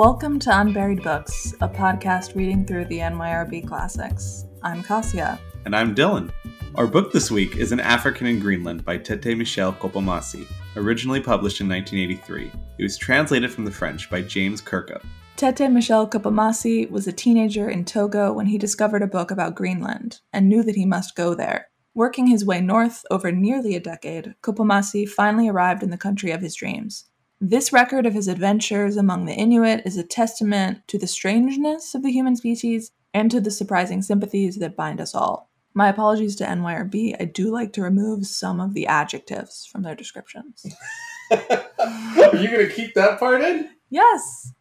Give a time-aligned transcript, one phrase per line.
[0.00, 4.46] Welcome to Unburied Books, a podcast reading through the NYRB classics.
[4.62, 5.38] I'm Kasia.
[5.66, 6.32] And I'm Dylan.
[6.76, 11.60] Our book this week is An African in Greenland by Tete Michel Kpomassie, originally published
[11.60, 12.50] in 1983.
[12.78, 15.04] It was translated from the French by James Kirkup.
[15.36, 20.20] Tete Michel Kpomassie was a teenager in Togo when he discovered a book about Greenland
[20.32, 21.68] and knew that he must go there.
[21.92, 26.40] Working his way north over nearly a decade, Kpomassie finally arrived in the country of
[26.40, 27.09] his dreams.
[27.42, 32.02] This record of his adventures among the Inuit is a testament to the strangeness of
[32.02, 35.50] the human species and to the surprising sympathies that bind us all.
[35.72, 37.16] My apologies to NYRB.
[37.18, 40.66] I do like to remove some of the adjectives from their descriptions.
[41.30, 43.70] are you going to keep that part in?
[43.88, 44.52] Yes.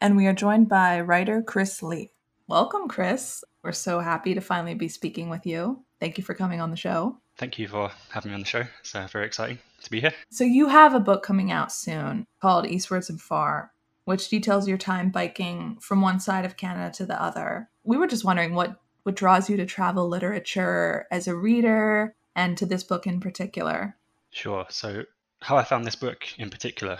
[0.00, 2.12] And we are joined by writer Chris Lee.
[2.46, 3.42] Welcome, Chris.
[3.64, 5.84] We're so happy to finally be speaking with you.
[5.98, 7.18] Thank you for coming on the show.
[7.36, 8.62] Thank you for having me on the show.
[8.78, 10.12] It's uh, very exciting to be here.
[10.30, 13.72] So, you have a book coming out soon called Eastwards and Far,
[14.04, 17.68] which details your time biking from one side of Canada to the other.
[17.84, 22.56] We were just wondering what, what draws you to travel literature as a reader and
[22.58, 23.96] to this book in particular.
[24.30, 24.66] Sure.
[24.68, 25.04] So,
[25.40, 26.98] how I found this book in particular,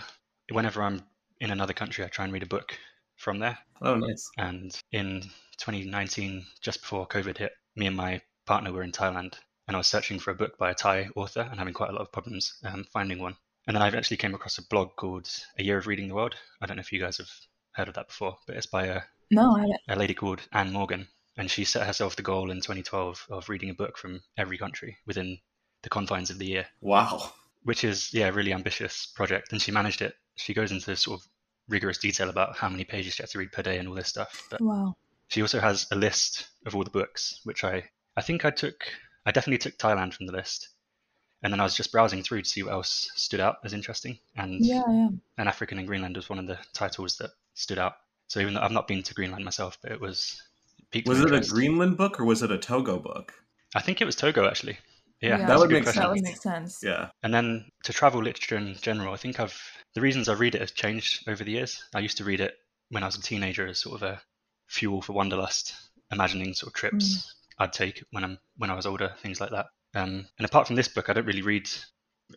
[0.51, 1.03] whenever I'm
[1.39, 2.77] in another country, I try and read a book
[3.15, 3.57] from there.
[3.81, 4.29] Oh, nice.
[4.37, 5.21] And in
[5.57, 9.35] 2019, just before COVID hit, me and my partner were in Thailand
[9.69, 11.93] and I was searching for a book by a Thai author and having quite a
[11.93, 13.35] lot of problems um, finding one.
[13.67, 16.33] And then I actually came across a blog called A Year of Reading the World.
[16.59, 17.29] I don't know if you guys have
[17.73, 21.07] heard of that before, but it's by a, no, a lady called Ann Morgan.
[21.37, 24.97] And she set herself the goal in 2012 of reading a book from every country
[25.05, 25.37] within
[25.83, 26.65] the confines of the year.
[26.81, 27.31] Wow.
[27.61, 29.51] Which is, yeah, a really ambitious project.
[29.51, 30.15] And she managed it.
[30.35, 31.27] She goes into sort of
[31.67, 34.07] rigorous detail about how many pages she has to read per day and all this
[34.07, 34.47] stuff.
[34.49, 34.95] But wow.
[35.27, 37.83] She also has a list of all the books, which I,
[38.17, 38.83] I think I took
[39.25, 40.69] I definitely took Thailand from the list.
[41.41, 44.19] And then I was just browsing through to see what else stood out as interesting.
[44.35, 45.09] And yeah, yeah.
[45.37, 47.93] An African in Greenland was one of the titles that stood out.
[48.27, 50.41] So even though I've not been to Greenland myself, but it was.
[51.05, 53.33] Was it a Greenland book or was it a Togo book?
[53.75, 54.79] I think it was Togo actually.
[55.21, 56.01] Yeah, yeah that would make question.
[56.01, 56.05] sense.
[56.05, 56.79] That would make sense.
[56.83, 57.09] Yeah.
[57.23, 59.61] And then to travel literature in general, I think I've
[59.93, 61.83] the reasons I read it has changed over the years.
[61.93, 62.55] I used to read it
[62.89, 64.21] when I was a teenager as sort of a
[64.67, 65.75] fuel for wanderlust,
[66.11, 67.38] imagining sort of trips mm.
[67.59, 69.67] I'd take when I'm when I was older, things like that.
[69.95, 71.69] Um, and apart from this book, I don't really read.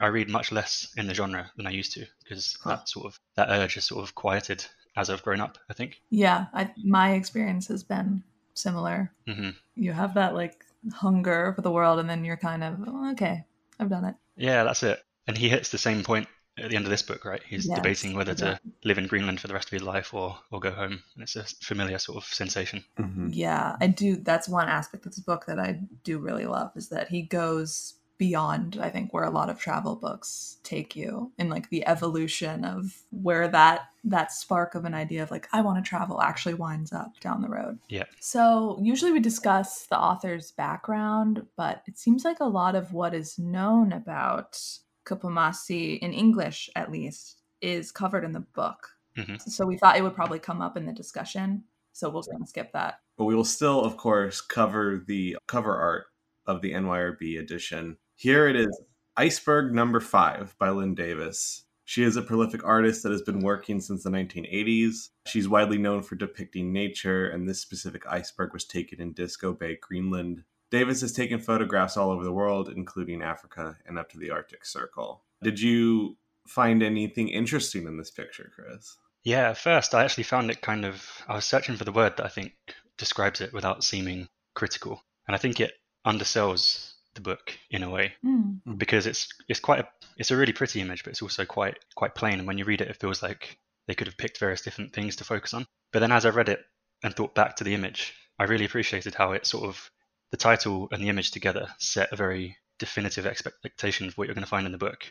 [0.01, 2.71] I read much less in the genre than I used to because huh.
[2.71, 4.65] that sort of that urge has sort of quieted
[4.97, 5.59] as I've grown up.
[5.71, 6.01] I think.
[6.11, 8.23] Yeah, I, my experience has been
[8.55, 9.13] similar.
[9.29, 9.51] Mm-hmm.
[9.77, 13.45] You have that like hunger for the world, and then you're kind of oh, okay.
[13.79, 14.15] I've done it.
[14.37, 15.03] Yeah, that's it.
[15.27, 16.27] And he hits the same point
[16.59, 17.43] at the end of this book, right?
[17.47, 18.71] He's yes, debating whether exactly.
[18.71, 21.23] to live in Greenland for the rest of his life or or go home, and
[21.23, 22.85] it's a familiar sort of sensation.
[22.99, 23.29] Mm-hmm.
[23.33, 24.17] Yeah, I do.
[24.17, 27.95] That's one aspect of this book that I do really love is that he goes
[28.23, 32.65] beyond i think where a lot of travel books take you in like the evolution
[32.65, 36.55] of where that that spark of an idea of like i want to travel actually
[36.55, 41.99] winds up down the road yeah so usually we discuss the author's background but it
[41.99, 44.57] seems like a lot of what is known about
[45.05, 48.89] Kpomassie, in English at least, is covered in the book.
[49.17, 49.37] Mm-hmm.
[49.37, 51.65] So we thought it would probably come up in the discussion.
[51.93, 53.01] So we'll skip that.
[53.19, 56.07] But we will still, of course, cover the cover art
[56.47, 57.99] of the NYRB edition.
[58.17, 58.81] Here it is
[59.17, 61.65] Iceberg Number Five by Lynn Davis.
[61.85, 65.11] She is a prolific artist that has been working since the 1980s.
[65.27, 69.77] She's widely known for depicting nature, and this specific iceberg was taken in Disko Bay,
[69.81, 74.31] Greenland, Davis has taken photographs all over the world, including Africa and up to the
[74.31, 75.23] Arctic Circle.
[75.43, 76.17] Did you
[76.49, 78.97] find anything interesting in this picture, Chris?
[79.23, 81.07] Yeah, at first I actually found it kind of.
[81.29, 82.55] I was searching for the word that I think
[82.97, 85.75] describes it without seeming critical, and I think it
[86.07, 88.59] undersells the book in a way mm.
[88.79, 92.15] because it's it's quite a it's a really pretty image, but it's also quite quite
[92.15, 92.39] plain.
[92.39, 95.17] And when you read it, it feels like they could have picked various different things
[95.17, 95.67] to focus on.
[95.93, 96.61] But then as I read it
[97.05, 99.91] and thought back to the image, I really appreciated how it sort of
[100.33, 104.43] the title and the image together set a very definitive expectation of what you're going
[104.43, 105.05] to find in the book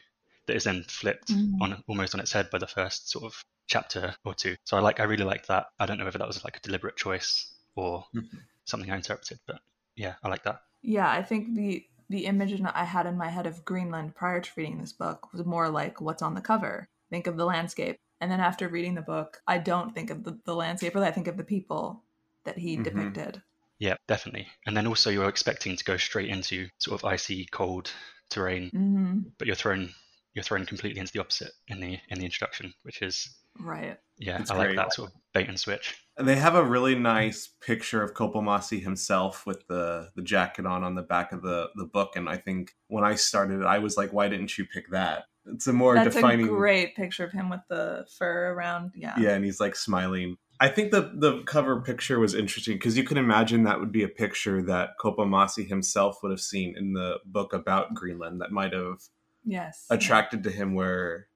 [0.47, 1.53] that is then flipped mm.
[1.61, 4.57] on almost on its head by the first sort of chapter or two.
[4.65, 5.67] So I like I really liked that.
[5.79, 8.37] I don't know whether that was like a deliberate choice or mm-hmm.
[8.65, 9.59] something I interpreted, but
[9.95, 10.61] yeah, I like that.
[10.81, 14.51] Yeah, I think the the image I had in my head of Greenland prior to
[14.57, 16.89] reading this book was more like what's on the cover.
[17.09, 17.97] Think of the landscape.
[18.19, 21.11] And then after reading the book, I don't think of the, the landscape, but I
[21.11, 22.03] think of the people
[22.43, 22.83] that he mm-hmm.
[22.83, 23.41] depicted.
[23.81, 24.47] Yeah, definitely.
[24.67, 27.91] And then also you're expecting to go straight into sort of icy, cold
[28.29, 29.19] terrain, mm-hmm.
[29.39, 29.89] but you're thrown
[30.35, 33.27] you're thrown completely into the opposite in the in the introduction, which is
[33.59, 33.97] right.
[34.19, 34.67] Yeah, it's I great.
[34.67, 35.95] like that sort of bait and switch.
[36.15, 40.83] And they have a really nice picture of Kpomassie himself with the the jacket on
[40.83, 42.15] on the back of the the book.
[42.15, 45.23] And I think when I started, I was like, why didn't you pick that?
[45.45, 48.91] it's a more That's defining a great picture of him with the fur around.
[48.95, 49.15] Yeah.
[49.17, 53.03] yeah and he's like smiling i think the the cover picture was interesting because you
[53.03, 57.17] can imagine that would be a picture that Kpomassie himself would have seen in the
[57.25, 59.01] book about greenland that might have
[59.43, 59.87] Yes.
[59.89, 61.27] attracted to him where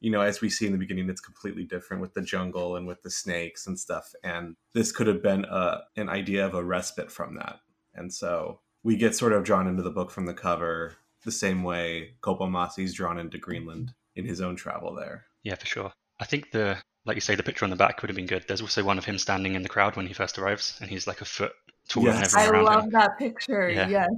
[0.00, 2.86] you know as we see in the beginning it's completely different with the jungle and
[2.86, 6.64] with the snakes and stuff and this could have been a an idea of a
[6.64, 7.60] respite from that
[7.94, 11.62] and so we get sort of drawn into the book from the cover the same
[11.62, 15.24] way Kpomassie's drawn into Greenland in his own travel there.
[15.42, 15.92] Yeah, for sure.
[16.20, 18.44] I think the like you say, the picture on the back would have been good.
[18.48, 21.06] There's also one of him standing in the crowd when he first arrives, and he's
[21.06, 21.52] like a foot
[21.88, 22.32] taller Yes.
[22.32, 22.90] than I everyone around love him.
[22.92, 23.68] that picture.
[23.68, 23.88] Yeah.
[23.88, 24.10] Yes.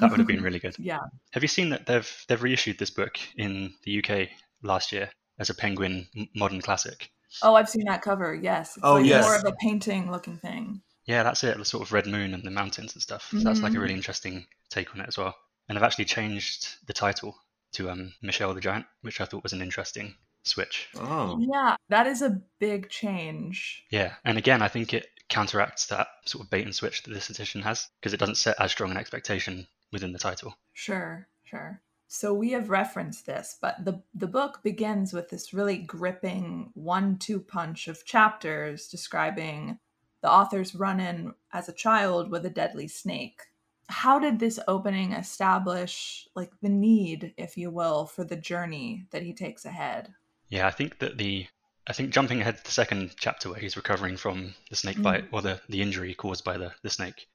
[0.00, 0.74] That would have been really good.
[0.78, 1.00] yeah.
[1.32, 4.28] Have you seen that they've they've reissued this book in the UK
[4.62, 7.10] last year as a Penguin modern classic?
[7.42, 8.34] Oh, I've seen that cover.
[8.34, 8.76] Yes.
[8.76, 9.24] It's Oh, like yes.
[9.24, 10.82] more of a painting looking thing.
[11.06, 11.56] Yeah, that's it.
[11.58, 13.28] The sort of red moon and the mountains and stuff.
[13.32, 13.80] So that's like a Mhm.
[13.82, 15.36] really interesting take on it as well.
[15.68, 17.36] And I've actually changed the title
[17.72, 20.88] to um, Michel the Giant, which I thought was an interesting switch.
[20.96, 23.84] Oh, Yeah, that is a big change.
[23.90, 27.30] Yeah, and again, I think it counteracts that sort of bait and switch that this
[27.30, 30.54] edition has because it doesn't set as strong an expectation within the title.
[30.72, 31.80] Sure, sure.
[32.08, 37.38] So we have referenced this, but the the book begins with this really gripping one-two
[37.40, 39.78] punch of chapters describing
[40.20, 43.42] the author's run-in as a child with a deadly snake.
[43.88, 49.22] How did this opening establish like the need, if you will, for the journey that
[49.22, 50.12] he takes ahead?
[50.50, 51.46] Yeah, I think that the
[51.86, 55.02] I think jumping ahead to the second chapter where he's recovering from the snake Mm.
[55.02, 57.26] bite or the, the injury caused by the, the snake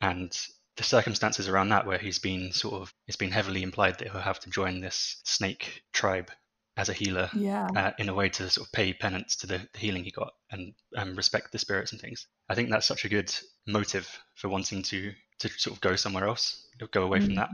[0.00, 0.36] and
[0.76, 4.20] the circumstances around that where he's been sort of it's been heavily implied that he'll
[4.20, 6.30] have to join this snake tribe
[6.76, 7.68] as a healer Yeah.
[7.74, 10.32] uh, in a way to sort of pay penance to the, the healing he got
[10.50, 12.26] and um, respect the spirits and things.
[12.48, 13.34] I think that's such a good
[13.66, 17.50] motive for wanting to to sort of go somewhere else, go away from that.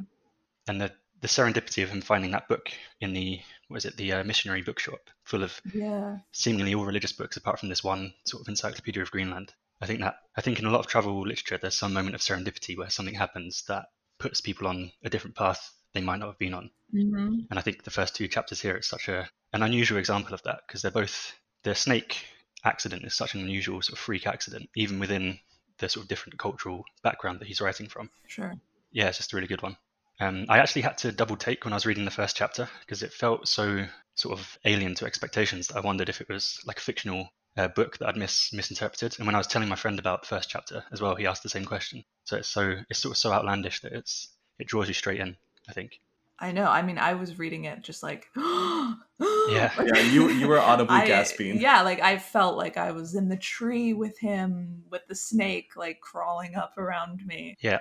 [0.69, 2.71] And the the serendipity of him finding that book
[3.01, 6.19] in the what is it the uh, missionary bookshop full of Yeah.
[6.33, 9.55] seemingly all religious books apart from this one sort of encyclopedia of Greenland.
[9.81, 12.21] I think that I think in a lot of travel literature there's some moment of
[12.21, 13.87] serendipity where something happens that
[14.19, 16.71] puts people on a different path they might not have been on.
[16.91, 20.35] hmm And I think the first two chapters here it's such a an unusual example
[20.35, 22.27] of that because they're both the snake
[22.65, 25.39] accident is such an unusual sort of freak accident even within
[25.79, 28.11] the sort of different cultural background that he's writing from.
[28.27, 28.55] Sure.
[28.93, 29.77] Yeah, it's just a really good one.
[30.23, 33.03] Um, I actually had to double take when I was reading the first chapter because
[33.03, 36.79] it felt so sort of alien to expectations that I wondered if it was like
[36.79, 39.17] a fictional uh, book that I'd mis- misinterpreted.
[39.19, 41.43] And when I was telling my friend about the first chapter as well, he asked
[41.43, 42.05] the same question.
[42.25, 44.29] So it's so it's sort of so outlandish that it's
[44.61, 45.37] it draws you straight in.
[45.69, 45.99] I think.
[46.39, 46.67] I know.
[46.67, 48.97] I mean, I was reading it just like, Yeah.
[49.21, 51.61] yeah, you you were audibly I- gasping.
[51.61, 55.77] Yeah, like I felt like I was in the tree with him, with the snake
[55.77, 57.57] like crawling up around me.
[57.61, 57.79] Yeah,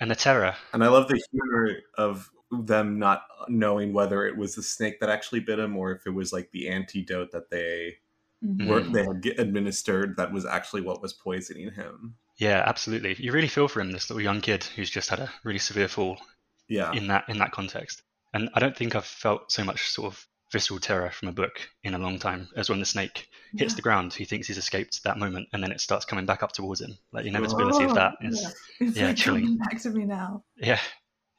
[0.00, 0.54] and the terror.
[0.72, 5.10] And I love the humor of them not knowing whether it was the snake that
[5.10, 7.96] actually bit him or if it was like the antidote that they
[8.44, 8.66] Mhm.
[8.68, 12.14] were they had administered that was actually what was poisoning him.
[12.36, 13.14] Yeah, absolutely.
[13.18, 15.88] You really feel for him, this little young kid who's just had a really severe
[15.88, 16.20] fall
[16.68, 16.92] Yeah.
[16.92, 18.02] in that in that context.
[18.32, 21.60] And I don't think I've felt so much sort of visceral terror from a book
[21.84, 23.76] in a long time as when the snake hits Yeah.
[23.76, 24.14] the ground.
[24.14, 26.96] He thinks he's escaped that moment, and then it starts coming back up towards him.
[27.12, 28.88] Like the inevitability of that Oh, yeah.
[28.88, 29.56] Yeah, like chilling.
[29.58, 30.44] back to me now.
[30.56, 30.80] yeah,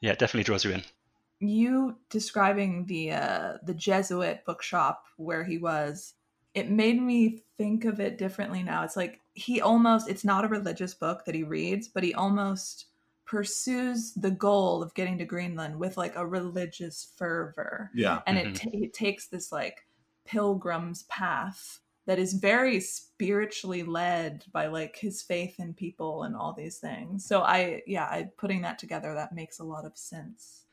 [0.00, 0.82] yeah, it definitely draws you in.
[1.40, 6.12] You describing the uh, the Jesuit bookshop where he was,
[6.54, 8.84] it made me think of it differently now.
[8.84, 12.86] It's like he almost it's not a religious book that he reads, but he almost
[13.30, 17.88] pursues the goal of getting to Greenland with like a religious fervor.
[17.94, 18.22] Yeah.
[18.26, 18.46] and Mhm.
[18.46, 19.86] it, ta it takes this like
[20.24, 26.52] pilgrim's path that is very spiritually led by like his faith in people and all
[26.52, 30.64] these things so i yeah I, putting that together that makes a lot of sense.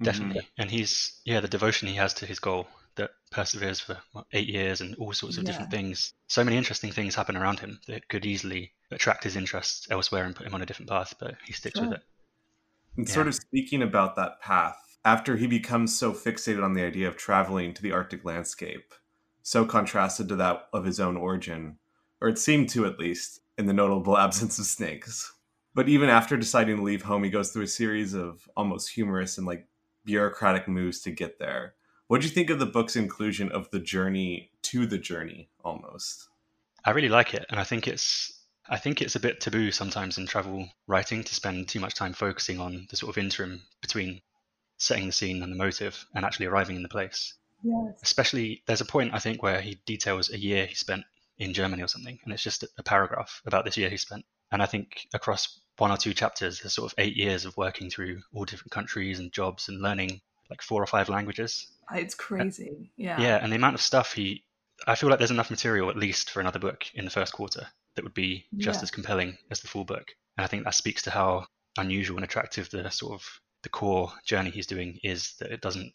[0.00, 0.46] Definitely.
[0.58, 4.48] And he's yeah, the devotion he has to his goal that perseveres for what, eight
[4.48, 6.12] years and all sorts of different things.
[6.28, 10.36] So many interesting things happen around him that could easily attract his interest elsewhere and
[10.36, 12.02] put him on a different path, but he sticks with it.
[12.96, 13.14] And Yeah.
[13.14, 17.16] sort of speaking about that path, after he becomes so fixated on the idea of
[17.16, 18.92] traveling to the Arctic landscape,
[19.42, 21.78] so contrasted to that of his own origin,
[22.20, 25.32] or it seemed to at least, in the notable absence of snakes.
[25.74, 29.38] But even after deciding to leave home, he goes through a series of almost humorous
[29.38, 29.68] and like
[30.04, 31.74] bureaucratic moves to get there.
[32.08, 36.26] What do you think of the book's inclusion of the journey to the journey almost?
[36.82, 38.32] I really like it, and I think it's
[38.66, 42.14] I think it's a bit taboo sometimes in travel writing to spend too much time
[42.14, 44.22] focusing on the sort of interim between
[44.78, 47.34] setting the scene and the motive and actually arriving in the place.
[47.62, 51.04] yes Especially, there's a point I think where he details a year he spent
[51.36, 54.24] in Germany or something, and it's just a paragraph about this year he spent.
[54.50, 57.90] And I think across one or two chapters, there's sort of eight years of working
[57.90, 61.66] through all different countries and jobs and learning like four or five languages.
[61.94, 62.90] It's crazy.
[62.96, 63.20] Yeah.
[63.20, 64.44] Yeah, and the amount of stuff he,
[64.86, 67.66] I feel like there's enough material at least for another book in the first quarter
[67.94, 68.82] that would be just Yeah.
[68.84, 70.06] as compelling as the full book.
[70.36, 73.26] And I think that speaks to how unusual and attractive the sort of
[73.62, 75.92] the core journey he's doing is that it doesn't,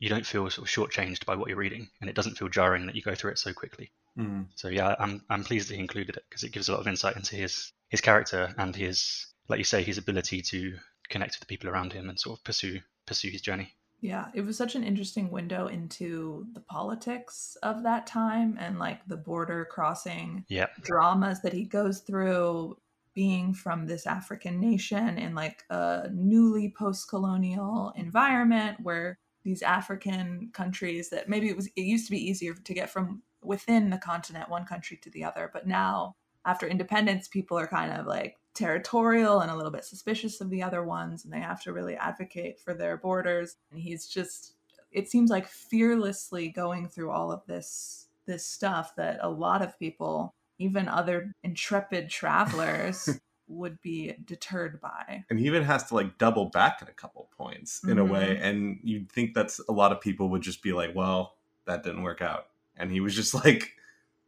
[0.00, 2.86] you don't feel sort of shortchanged by what you're reading, and it doesn't feel jarring
[2.86, 3.92] that you go through it so quickly.
[4.18, 4.46] Mm.
[4.56, 6.88] So yeah, I'm I'm pleased that he included it because it gives a lot of
[6.88, 10.76] insight into his his character and his, like you say, his ability to
[11.08, 13.72] connect with the people around him and sort of pursue pursue his journey.
[14.00, 19.06] Yeah, it was such an interesting window into the politics of that time and like
[19.06, 22.76] the border crossing Yeah, dramas that he goes through
[23.14, 31.10] being from this African nation in like a newly post-colonial environment where these African countries
[31.10, 34.48] that maybe it was it used to be easier to get from within the continent
[34.48, 39.40] one country to the other but now after independence people are kind of like territorial
[39.40, 42.58] and a little bit suspicious of the other ones and they have to really advocate
[42.60, 44.54] for their borders and he's just
[44.92, 49.78] it seems like fearlessly going through all of this this stuff that a lot of
[49.78, 53.08] people even other intrepid travelers
[53.48, 57.28] would be deterred by And he even has to like double back at a couple
[57.36, 58.38] points in a way.
[58.40, 58.42] Mhm.
[58.42, 62.02] And you'd think that's a lot of people would just be like, well, that didn't
[62.02, 62.46] work out.
[62.76, 63.72] And he was just like,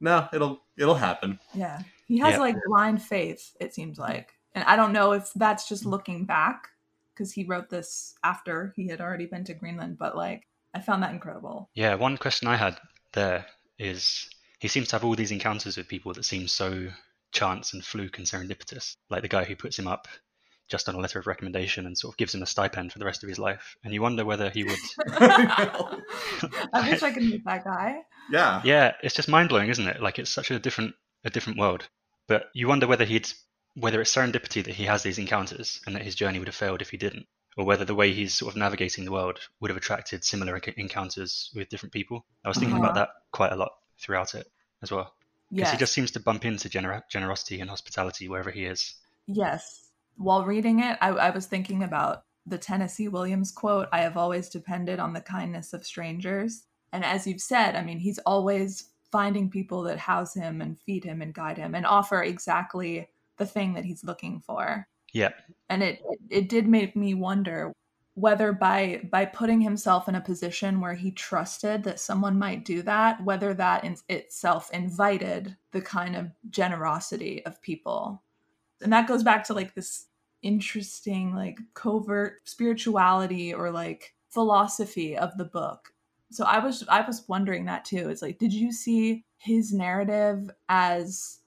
[0.01, 1.39] no, it'll it'll happen.
[1.55, 2.39] yeah he has Yeah.
[2.41, 6.69] like blind faith it seems like and i don't know if that's just looking back
[7.15, 11.03] because he wrote this after he had already been to greenland but like i found
[11.03, 12.77] that incredible Yeah, one question I had
[13.13, 13.47] there
[13.79, 16.89] is he seems to have all these encounters with people that seem so
[17.33, 20.09] chance and fluke and serendipitous, like the guy who puts him up
[20.69, 23.05] just on a letter of recommendation and sort of gives him a stipend for the
[23.05, 23.77] rest of his life.
[23.85, 24.79] And you wonder whether he would.
[26.73, 28.61] i wish i could meet that guy yeah.
[28.65, 30.03] yeah, it's just mind blowing, isn't it?
[30.03, 30.95] Like it's such a different
[31.25, 31.89] a different world.
[32.27, 33.29] But you wonder whether he'd
[33.75, 36.83] whether it's serendipity that he has these encounters and that his journey would have failed
[36.83, 39.77] if he didn't, or whether the way he's sort of navigating the world would have
[39.77, 42.25] attracted similar encounters with different people.
[42.45, 43.01] I was thinking about Uh-huh.
[43.01, 44.51] that quite a lot throughout it
[44.83, 45.15] as well.
[45.51, 48.95] Because yes he just seems to bump into gener- generosity and hospitality wherever he is.
[49.29, 49.86] Yes.
[50.17, 54.49] While reading it, I, I was thinking about the Tennessee Williams quote I have always
[54.49, 56.65] depended on the kindness of strangers.
[56.93, 61.05] And as you've said, I mean, he's always finding people that house him and feed
[61.05, 64.87] him and guide him and offer exactly the thing that he's looking for.
[65.13, 65.33] Yeah,
[65.69, 67.73] And it, it, it did make me wonder
[68.15, 72.81] whether by by putting himself in a position where he trusted that someone might do
[72.81, 78.23] that whether that in itself invited the kind of generosity of people
[78.83, 80.07] and that goes back to like this
[80.43, 85.93] interesting like covert spirituality or like philosophy of the book
[86.31, 90.51] so i was i was wondering that too it's like did you see his narrative
[90.69, 91.39] as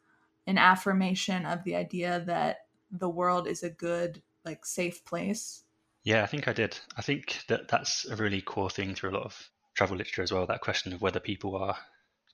[0.47, 2.57] an affirmation of the idea that
[2.91, 5.63] the world is a good like safe place
[6.03, 6.77] yeah, I think I did.
[6.97, 10.31] I think that that's a really core thing through a lot of travel literature as
[10.31, 10.45] well.
[10.45, 11.75] That question of whether people are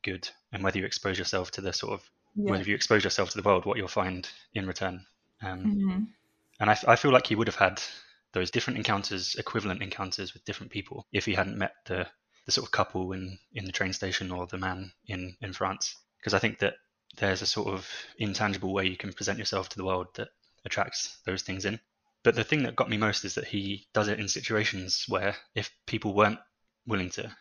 [0.06, 2.02] good and whether you expose yourself to the sort of
[2.36, 5.06] whether you expose yourself to the world, what you'll find in return.
[5.42, 6.08] Um, Mhm.
[6.60, 7.82] And I feel like he would have had
[8.32, 12.08] those different encounters, equivalent encounters with different people, if he hadn't met the,
[12.46, 15.96] the sort of couple in, in the train station or the man in, in France.
[16.18, 16.76] Because I think that
[17.18, 20.30] there's a sort of intangible way you can present yourself to the world that
[20.66, 21.80] attracts those things in.
[22.24, 25.36] But the thing that got me most is that he does it in situations where
[25.54, 26.40] if people weren't
[26.86, 27.36] willing to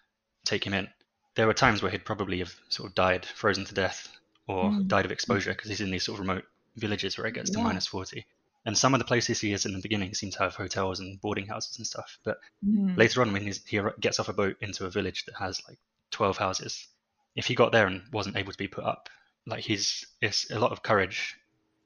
[0.45, 0.89] take him in,
[1.37, 4.09] there were times where he'd probably have sort of died, frozen to death,
[4.47, 4.89] or Mm.
[4.89, 6.45] died of exposure because he's in these sort of remote
[6.77, 8.27] villages where it gets to minus 40.
[8.67, 11.21] And some of the places he is in the beginning seem to have hotels and
[11.21, 12.19] boarding houses and stuff.
[12.25, 12.97] But Mhm.
[12.97, 15.79] later on, when he's, he gets off a boat into a village that has like
[16.11, 16.89] 12 houses,
[17.37, 19.09] if he got there and wasn't able to be put up,
[19.47, 21.37] like he's, it's a lot of courage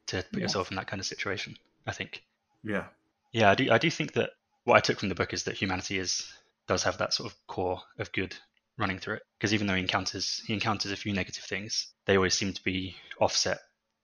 [0.08, 0.42] to put Yes.
[0.42, 2.22] yourself in that kind of situation, I think.
[2.62, 2.88] Yeah.
[3.32, 3.70] Yeah, I do.
[3.70, 4.30] I do think that
[4.64, 6.32] what I took from the book is that humanity is
[6.66, 8.36] does have that sort of core of good
[8.78, 9.22] running through it.
[9.38, 12.62] Because even though he encounters he encounters a few negative things, they always seem to
[12.62, 13.58] be offset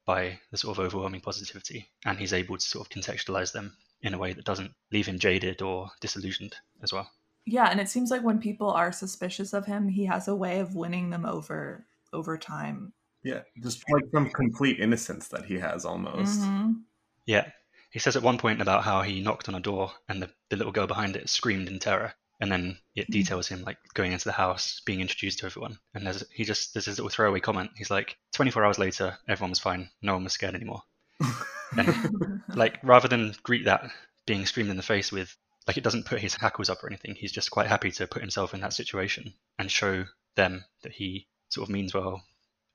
[0.07, 4.12] by the sort of overwhelming positivity, and he's able to sort of contextualize them in
[4.14, 7.11] a way that doesn't leave him jaded or disillusioned as well.
[7.47, 10.61] yeah and it seems like when people are suspicious of him he has a way
[10.61, 13.43] of winning them over over time Yeah.
[13.62, 16.40] Just like some complete innocence that he has almost.
[16.43, 16.83] Mhm.
[17.26, 17.50] Yeah,
[17.90, 20.57] he says at one point about how he knocked on a door and the, the
[20.57, 22.12] little girl behind it screamed in terror,
[22.44, 23.12] and then it Mhm.
[23.12, 26.74] details him like going into the house, being introduced to everyone, and there's he just
[26.74, 27.70] there's this little throwaway comment.
[27.74, 30.82] He's like, 24 hours later, everyone was fine, no one was scared anymore.
[32.54, 33.90] Like rather than greet that
[34.26, 35.34] being screamed in the face with
[35.66, 37.14] like it doesn't put his hackles up or anything.
[37.14, 40.04] He's just quite happy to put himself in that situation and show
[40.36, 42.22] them that he sort of means well,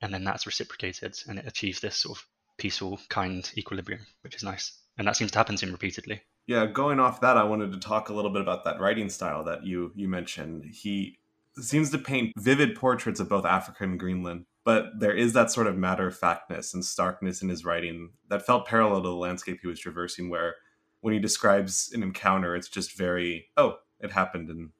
[0.01, 2.25] and then that's reciprocated and it achieves this sort of
[2.57, 4.73] peaceful, kind equilibrium, which is nice.
[4.97, 6.21] And that seems to happen to him repeatedly.
[6.50, 9.44] Yeah, going off that, I wanted to talk a little bit about that writing style
[9.44, 10.65] that you you mentioned.
[10.65, 11.20] He
[11.60, 15.68] seems to paint vivid portraits of both Africa and Greenland, but there is that sort
[15.68, 19.60] of matter of factness and starkness in his writing that felt parallel to the landscape
[19.62, 20.56] he was traversing, where
[21.01, 24.72] when he describes an encounter, it's just very, oh, it happened and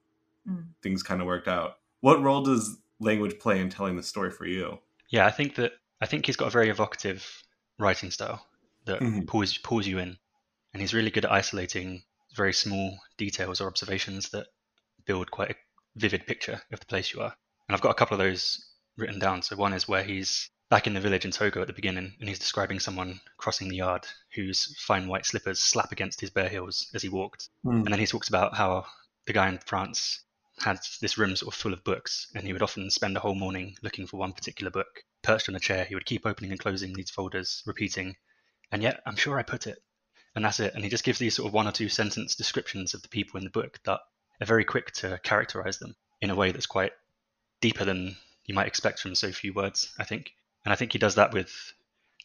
[0.50, 0.66] mm.
[0.82, 1.76] things kind of worked out.
[2.02, 4.80] What role does language play in telling the story for you?
[5.10, 7.44] Yeah, I think that I think he's got a very evocative
[7.78, 8.44] writing style
[8.86, 9.26] that mm-hmm.
[9.28, 10.18] pulls pulls you in
[10.74, 12.04] and he's really good at isolating
[12.36, 14.48] very small details or observations that
[15.06, 15.56] build quite a
[15.96, 17.36] vivid picture of the place you are.
[17.68, 18.64] And I've got a couple of those
[18.98, 19.42] written down.
[19.42, 22.30] So one is where he's back in the village in Togo at the beginning, and
[22.30, 26.90] he's describing someone crossing the yard whose fine white slippers slap against his bare heels
[26.94, 27.50] as he walked.
[27.66, 27.86] Mm.
[27.86, 28.86] And then he talks about how
[29.26, 30.24] the guy in France
[30.60, 33.36] had this room sort of full of books, and he would often spend a whole
[33.36, 35.04] morning looking for one particular book.
[35.24, 38.16] Perched on a chair, he would keep opening and closing these folders, repeating,
[38.72, 39.80] And yet, I'm sure I put it
[40.40, 40.74] and that's it.
[40.74, 43.38] And he just gives these sort of one or two sentence descriptions of the people
[43.38, 44.00] in the book that
[44.40, 46.94] are very quick to characterize them in a way that's quite
[47.60, 48.16] deeper than
[48.46, 50.32] you might expect from so few words, I think.
[50.64, 51.74] And I think he does that with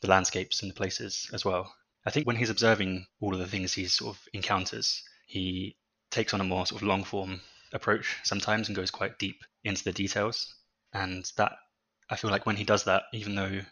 [0.00, 1.74] the landscapes and the places as well.
[2.06, 5.74] I think when he's observing all of the things he sort of encounters, he
[6.12, 7.40] takes on a more sort of long form
[7.72, 10.54] approach sometimes and goes quite deep into the details.
[10.92, 11.56] And that
[12.08, 13.62] I feel like when he does that, even though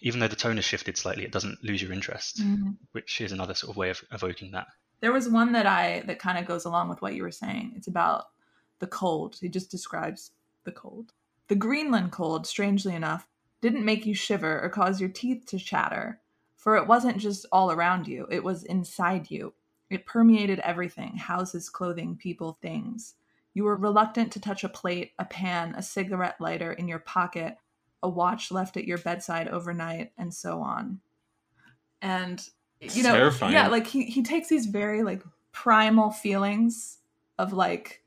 [0.00, 2.70] even though the tone has shifted slightly, it doesn't lose your interest, mm-hmm.
[2.92, 4.66] which is another sort of way of evoking that.
[5.00, 7.72] There was one that I that kind of goes along with what you were saying.
[7.76, 8.26] It's about
[8.78, 9.36] the cold.
[9.40, 10.32] He just describes
[10.64, 11.12] the cold.
[11.48, 13.26] The Greenland cold, strangely enough,
[13.60, 16.20] didn't make you shiver or cause your teeth to chatter,
[16.56, 19.52] for it wasn't just all around you, it was inside you.
[19.90, 23.14] It permeated everything houses, clothing, people, things.
[23.54, 27.58] You were reluctant to touch a plate, a pan, a cigarette lighter in your pocket,
[28.02, 31.00] a watch left at your bedside overnight and so on
[32.02, 32.48] and
[32.80, 33.52] you know terrifying.
[33.52, 35.22] yeah like he, he takes these very like
[35.52, 36.98] primal feelings
[37.38, 38.02] of like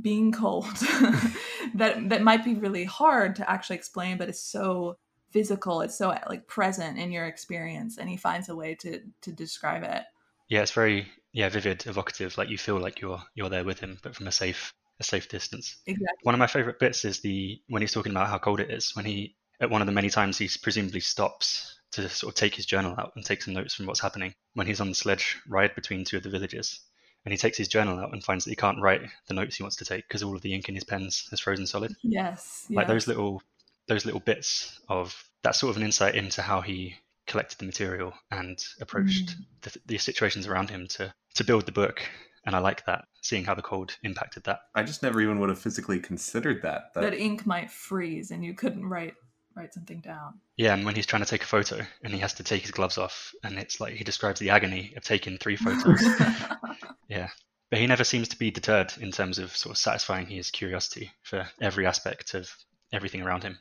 [0.00, 0.64] being cold
[1.74, 4.96] that that might be really hard to actually explain but it's so
[5.30, 9.32] physical it's so like present in your experience and he finds a way to to
[9.32, 10.02] describe it
[10.48, 13.98] yeah it's very yeah vivid evocative like you feel like you're you're there with him
[14.02, 15.76] but from a safe a safe distance.
[15.86, 16.22] Exactly.
[16.22, 18.94] One of my favorite bits is the when he's talking about how cold it is.
[18.94, 22.54] When he at one of the many times he presumably stops to sort of take
[22.54, 25.38] his journal out and take some notes from what's happening when he's on the sledge
[25.46, 26.80] ride between two of the villages.
[27.24, 29.62] And he takes his journal out and finds that he can't write the notes he
[29.62, 31.94] wants to take because all of the ink in his pens has frozen solid.
[32.02, 33.42] Yes, like those little
[33.88, 36.94] those little bits of that's sort of an insight into how he
[37.26, 39.44] collected the material and approached mm.
[39.62, 42.02] the, the situations around him to to build the book
[42.44, 44.60] and I like that, seeing how the cold impacted that.
[44.74, 46.92] I just never even would have physically considered that.
[46.94, 49.14] That, that ink might freeze and you couldn't write
[49.54, 50.40] write something down.
[50.56, 52.70] Yeah, and when he's trying to take a photo and he has to take his
[52.70, 56.02] gloves off, and it's like he describes the agony of taking three photos.
[57.08, 57.28] yeah.
[57.70, 61.12] But he never seems to be deterred in terms of sort of satisfying his curiosity
[61.22, 62.50] for every aspect of
[62.92, 63.58] everything around him,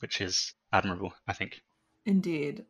[0.00, 1.62] which is admirable, I think.
[2.04, 2.64] Indeed.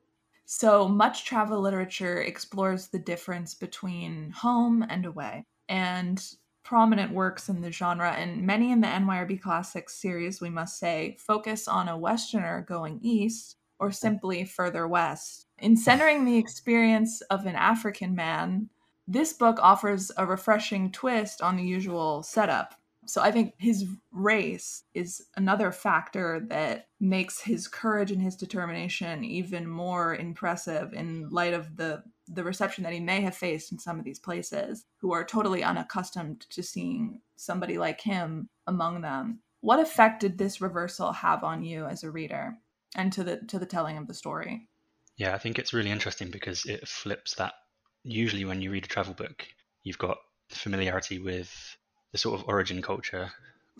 [0.46, 6.22] So much travel literature explores the difference between home and away and
[6.64, 11.16] prominent works in the genre, and many in the NYRB Classics series, we must say,
[11.20, 15.46] focus on a Westerner going east or simply further west.
[15.58, 18.70] In centering the experience of an African man,
[19.06, 22.74] this book offers a refreshing twist on the usual setup.
[23.06, 29.22] So I think his race is another factor that makes his courage and his determination
[29.24, 33.78] even more impressive in light of the the reception that he may have faced in
[33.78, 39.40] some of these places who are totally unaccustomed to seeing somebody like him among them.
[39.60, 42.56] What effect did this reversal have on you as a reader
[42.96, 44.68] and to the to the telling of the story?
[45.16, 47.54] Yeah, I think it's really interesting because it flips that
[48.02, 49.46] usually when you read a travel book,
[49.82, 51.76] you've got familiarity with
[52.12, 53.30] the sort of origin culture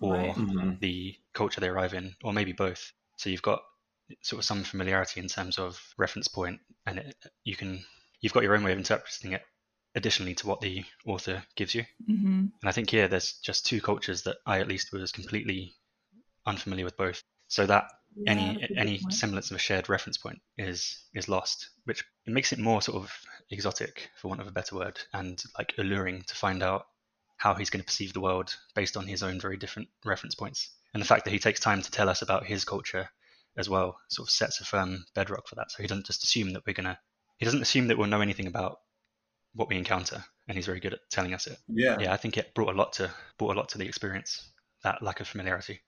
[0.00, 0.35] or right.
[0.35, 0.72] mm-hmm.
[0.80, 2.92] the culture they arrive in, or maybe both.
[3.16, 3.62] So you've got
[4.22, 7.85] sort of some familiarity in terms of reference point, and it, you can
[8.24, 9.42] you've got your own way of interpreting it
[9.94, 11.82] additionally to what the author gives you.
[12.10, 12.26] Mm-hmm.
[12.26, 15.74] And I think here there's just two cultures that I at least was completely
[16.46, 17.22] unfamiliar with both.
[17.48, 17.84] So that
[18.16, 19.12] yeah, any any point.
[19.12, 23.02] semblance of a shared reference point is is lost, which it makes it more sort
[23.02, 23.12] of
[23.50, 26.87] exotic, for want of a better word, and like alluring to find out
[27.37, 30.70] how he's going to perceive the world based on his own very different reference points.
[30.94, 33.10] And the fact that he takes time to tell us about his culture
[33.58, 35.70] as well sort of sets a firm bedrock for that.
[35.70, 36.98] So he doesn't just assume that we're going to,
[37.38, 38.81] he doesn't assume that we'll know anything about
[39.55, 40.25] what we encounter.
[40.49, 41.59] And he's very good at telling us it.
[41.68, 41.97] Yeah.
[41.99, 42.12] Yeah.
[42.12, 44.51] I think it brought a lot to, brought a lot to the experience,
[44.83, 45.81] that lack of familiarity.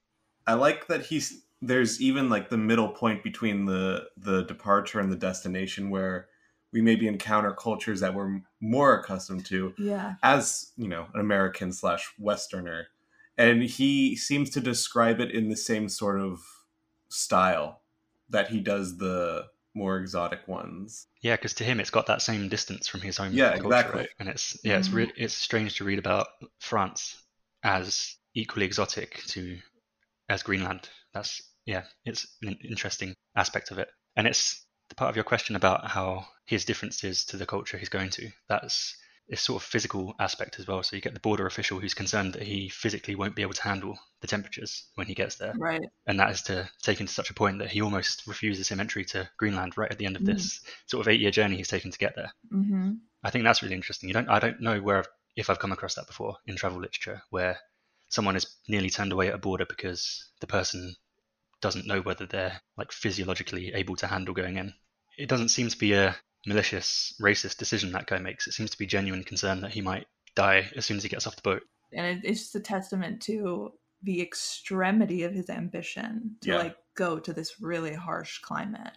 [0.46, 5.10] I like that he's, there's even like the middle point between the, the departure and
[5.10, 6.28] the destination where
[6.72, 10.14] we maybe encounter cultures that we're more accustomed to Yeah.
[10.22, 12.88] as you know an american slash westerner
[13.38, 16.40] and he seems to describe it in the same sort of
[17.08, 17.80] style
[18.28, 22.48] that he does the more exotic ones Yeah, because to him it's got that same
[22.48, 23.90] distance from his own Yeah, culture, exactly.
[23.90, 24.08] right?
[24.18, 24.94] And it's yeah, it's Mhm.
[24.94, 26.28] re- it's strange to read about
[26.60, 27.22] France
[27.62, 29.58] as equally exotic to
[30.28, 30.88] as Greenland.
[31.14, 35.56] That's yeah, it's an interesting aspect of it, and it's the part of your question
[35.56, 38.30] about how his differences to the culture he's going to.
[38.48, 38.96] That's
[39.30, 40.82] a sort of physical aspect as well.
[40.82, 43.62] So you get the border official who's concerned that he physically won't be able to
[43.62, 45.82] handle the temperatures when he gets there Right.
[46.06, 49.04] and that is to taken to such a point that he almost refuses him entry
[49.06, 50.26] to Greenland right at the end of Mm.
[50.26, 52.32] this sort of eight-year journey he's taken to get there.
[52.52, 52.92] Mm-hmm.
[53.24, 54.08] I think that's really interesting.
[54.08, 56.78] You don't, I don't know where I've, if I've come across that before in travel
[56.78, 57.58] literature, where
[58.08, 60.94] someone is nearly turned away at a border because the person
[61.60, 64.72] doesn't know whether they're like physiologically able to handle going in.
[65.18, 66.14] It doesn't seem to be a
[66.46, 68.46] malicious, racist decision that guy makes.
[68.46, 71.26] It seems to be genuine concern that he might die as soon as he gets
[71.26, 71.62] off the boat.
[71.92, 76.58] And it's just a testament to the extremity of his ambition to Yeah.
[76.58, 78.92] like go to this really harsh climate.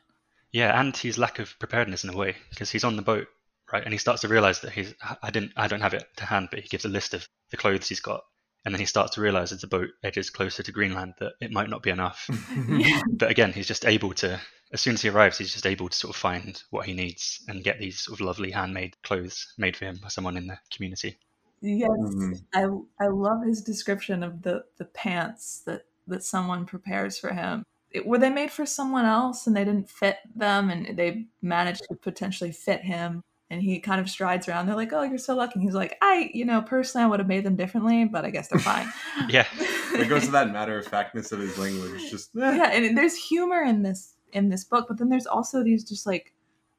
[0.51, 3.27] Yeah, and his lack of preparedness in a way, because he's on the boat,
[3.71, 6.25] right, and he starts to realize that he's I didn't I don't have it to
[6.25, 8.23] hand, but he gives a list of the clothes he's got,
[8.65, 11.51] and then he starts to realize as the boat edges closer to Greenland that it
[11.51, 12.29] might not be enough.
[12.67, 13.01] Yeah.
[13.13, 14.39] but again, he's just able to
[14.71, 17.43] as soon as he arrives, he's just able to sort of find what he needs
[17.47, 20.59] and get these sort of lovely handmade clothes made for him by someone in the
[20.71, 21.17] community.
[21.61, 22.45] Yes, Mhm.
[22.53, 27.63] I I love his description of the the pants that that someone prepares for him.
[27.91, 31.83] It, were they made for someone else and they didn't fit them, and they managed
[31.89, 33.23] to potentially fit him?
[33.51, 34.67] And he kind of strides around.
[34.67, 37.19] They're like, "Oh, you're so lucky." And he's like, "I, you know, personally, I would
[37.19, 38.87] have made them differently, but I guess they're fine."
[39.29, 39.47] Yeah.
[39.93, 42.55] it goes to that matter of factness of his language just eh.
[42.55, 46.05] yeah, and there's humor in this in this book, but then there's also these just
[46.05, 46.33] like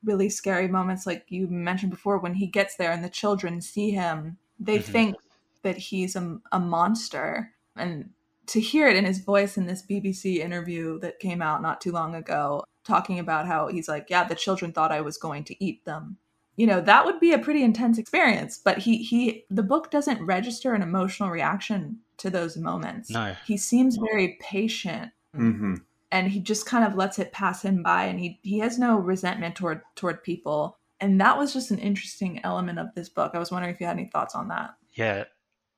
[0.05, 3.91] really scary moments, like you mentioned before, when he gets there and the children see
[3.91, 4.85] him, they Mhm.
[4.85, 5.17] think
[5.63, 8.11] that he's a, a monster, and
[8.47, 11.93] to hear it in his voice in this BBC interview that came out not too
[11.93, 15.65] long ago, talking about how he's like, yeah, the children thought I was going to
[15.65, 16.17] eat them.
[16.61, 20.21] You know, that would be a pretty intense experience, but he he the book doesn't
[20.27, 23.09] register an emotional reaction to those moments.
[23.09, 23.35] No.
[23.47, 25.81] He seems very patient Mhm.
[26.13, 28.97] and he just kind of lets it pass him by and he he has no
[28.99, 33.39] resentment toward toward people and that was just an interesting element of this book i
[33.39, 35.25] was wondering if you had any thoughts on that Yeah.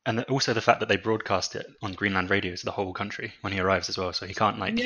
[0.04, 2.92] And the- also the fact that they broadcast it on Greenland radio to the whole
[2.92, 4.80] country when he arrives as well, so he can't like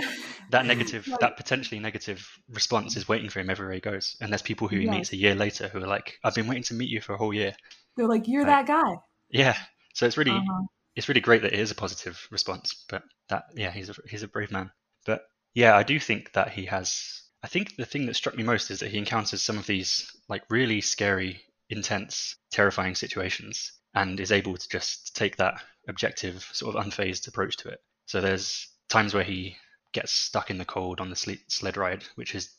[0.50, 4.30] that negative Like- that potentially negative response is waiting for him everywhere he goes and
[4.30, 4.90] there's people who he Yeah.
[4.92, 7.16] meets a year later who are like i've been waiting to meet you for a
[7.16, 7.56] whole year.
[7.96, 8.96] They're like you're Like- that guy.
[9.30, 9.56] Yeah.
[9.94, 10.64] So it's really Uh-huh.
[10.96, 14.22] it's really great that it is a positive response but that yeah he's a he's
[14.22, 14.70] a brave man.
[15.06, 15.22] But
[15.54, 18.70] yeah i do think that he has i think the thing that struck me most
[18.70, 24.30] is that he encounters some of these like really scary intense terrifying situations and is
[24.30, 27.80] able to just take that objective sort of unfazed approach to it.
[28.04, 29.56] So there's times where he
[29.92, 31.16] gets stuck in the cold on the
[31.48, 32.50] sled ride which is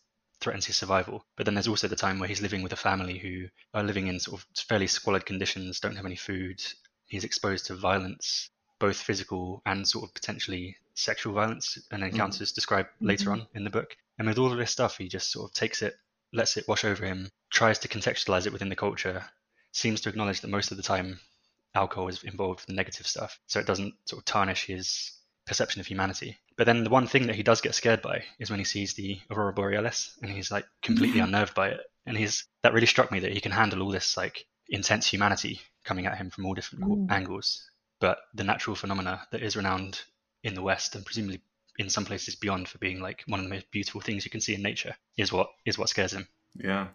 [0.41, 1.23] threatens his survival.
[1.35, 4.07] But then there's also the time where he's living with a family who are living
[4.07, 6.61] in sort of fairly squalid conditions don't have any food.
[7.05, 12.89] He's exposed to violence both physical and sort of potentially sexual violence and encounters described
[12.99, 13.33] later Mhm.
[13.33, 13.95] on in the book.
[14.17, 15.95] And with all of this stuff he just sort of takes it
[16.33, 19.29] lets it wash over him tries to contextualize it within the culture
[19.71, 21.19] seems to acknowledge that most of the time
[21.75, 25.11] alcohol is involved with the negative stuff so it doesn't sort of tarnish his
[25.45, 26.37] perception of humanity.
[26.57, 28.93] But then the one thing that he does get scared by is when he sees
[28.95, 31.81] the aurora borealis and he's like completely unnerved by it.
[32.05, 35.61] And he's that really struck me that he can handle all this like intense humanity
[35.83, 37.11] coming at him from all different Mm.
[37.11, 37.69] angles.
[37.99, 40.01] But the natural phenomena that is renowned
[40.43, 41.41] in the west and presumably
[41.77, 44.41] in some places beyond for being like one of the most beautiful things you can
[44.41, 46.27] see in nature is what is what scares him.
[46.55, 46.87] Yeah.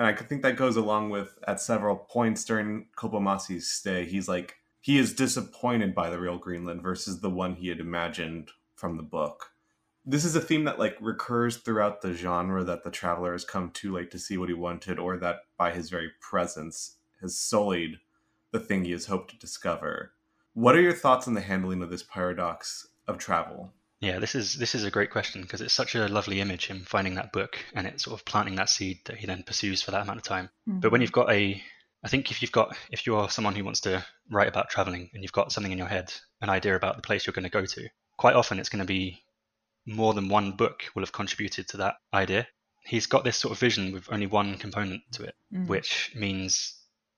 [0.00, 4.56] And I think that goes along with at several points during Kpomassie's stay, he's like
[4.80, 9.02] he is disappointed by the real Greenland versus the one he had imagined from the
[9.02, 9.50] book.
[10.06, 13.72] This is a theme that like recurs throughout the genre that the traveler has come
[13.72, 17.98] too late to see what he wanted, or that by his very presence has sullied
[18.52, 20.12] the thing he has hoped to discover.
[20.54, 23.74] What are your thoughts on the handling of this paradox of travel?
[24.00, 26.84] Yeah, this is this is a great question because it's such a lovely image him
[26.86, 29.90] finding that book and it's sort of planting that seed that he then pursues for
[29.90, 30.48] that amount of time.
[30.66, 31.62] But when you've got a
[32.02, 35.22] I think if you've got if you're someone who wants to write about traveling and
[35.22, 37.66] you've got something in your head, an idea about the place you're going to go
[37.66, 39.22] to, quite often it's going to be
[39.86, 42.46] more than one book will have contributed to that idea.
[42.84, 45.66] He's got this sort of vision with only one component to it, Mhm.
[45.66, 46.74] which means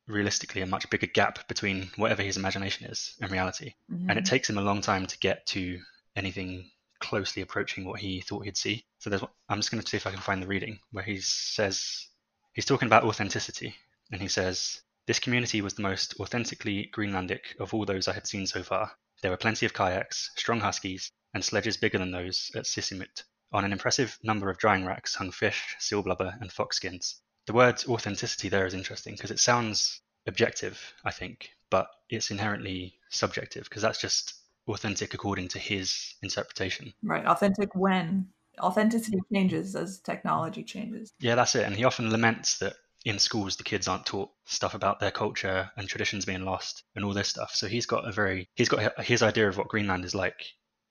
[0.09, 4.29] realistically a much bigger gap between whatever his imagination is and reality and it Mhm.
[4.29, 5.81] takes him a long time to get to
[6.17, 6.71] anything
[7.01, 8.85] closely approaching what he thought he'd see.
[8.99, 11.19] So there's, I'm just going to see if I can find the reading where he
[11.21, 12.09] says,
[12.55, 13.75] he's talking about authenticity,
[14.11, 18.27] and he says, This community was the most authentically Greenlandic of all those I had
[18.27, 18.93] seen so far.
[19.23, 23.25] There were plenty of kayaks, strong huskies, and sledges bigger than those at Sisimiut.
[23.53, 27.21] On an impressive number of drying racks hung fish, seal blubber, and fox skins.
[27.47, 32.99] The word authenticity there is interesting because it sounds objective, I think, but it's inherently
[33.11, 34.35] subjective because that's just
[34.69, 36.93] authentic according to his interpretation.
[37.03, 37.27] Right.
[37.27, 38.29] Authentic when
[38.61, 41.13] authenticity changes as technology changes.
[41.21, 41.65] Yeah, that's it.
[41.65, 45.71] And he often laments that in schools the kids aren't taught stuff about their culture
[45.77, 47.55] and traditions being lost and all this stuff.
[47.55, 50.47] So he's got a very he's got his idea of what Greenland is like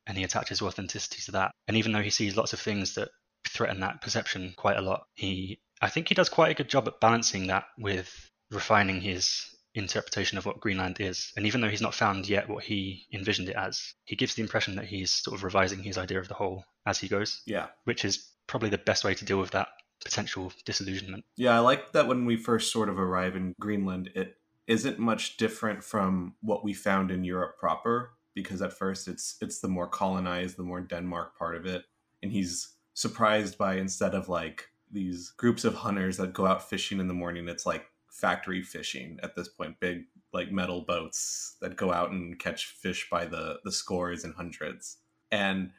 [0.07, 1.51] and he attaches authenticity to that.
[1.67, 3.10] And even though he sees lots of things that
[3.47, 6.88] threaten that perception quite a lot, he I think he does quite a good job
[6.88, 11.31] at balancing that with refining his interpretation of what Greenland is.
[11.36, 14.41] And even though he's not found yet what he envisioned it as, he gives the
[14.41, 17.41] impression that he's sort of revising his idea of the whole as he goes.
[17.45, 17.67] Yeah.
[17.86, 19.69] Which is probably the best way to deal with that
[20.03, 21.23] potential disillusionment.
[21.38, 24.36] Yeah, I like that when we first sort of arrive in Greenland, it
[24.67, 29.60] isn't much different from what we found in Europe proper because at first it's it's
[29.60, 31.84] the more colonized, the more Denmark part of it.
[32.23, 36.99] And he's surprised by instead of like these groups of hunters that go out fishing
[36.99, 41.76] in the morning, it's like factory fishing at this point big like metal boats that
[41.76, 44.97] go out and catch fish by the the scores and hundreds.
[45.32, 45.71] And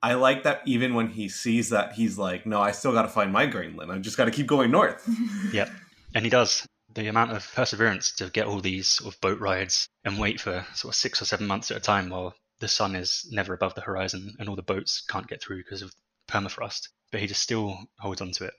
[0.00, 3.08] i like that even when he sees that he's like no i still got to
[3.08, 5.08] find my greenland i just got to keep going north.
[5.52, 5.68] Yeah
[6.14, 6.66] and he does.
[6.94, 10.66] The amount of perseverance to get all these sort of boat rides and wait for
[10.74, 13.74] sort of six or seven months at a time while the sun is never above
[13.74, 15.94] the horizon and all the boats can't get through because of
[16.28, 16.88] permafrost.
[17.12, 18.54] But he just still holds on to it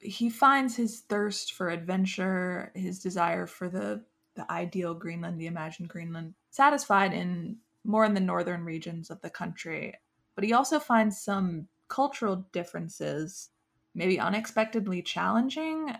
[0.00, 5.88] he finds his thirst for adventure, his desire for the the ideal Greenland, the imagined
[5.88, 9.94] Greenland, satisfied in more in the northern regions of the country.
[10.36, 13.50] But he also finds some cultural differences,
[13.94, 15.92] maybe unexpectedly challenging.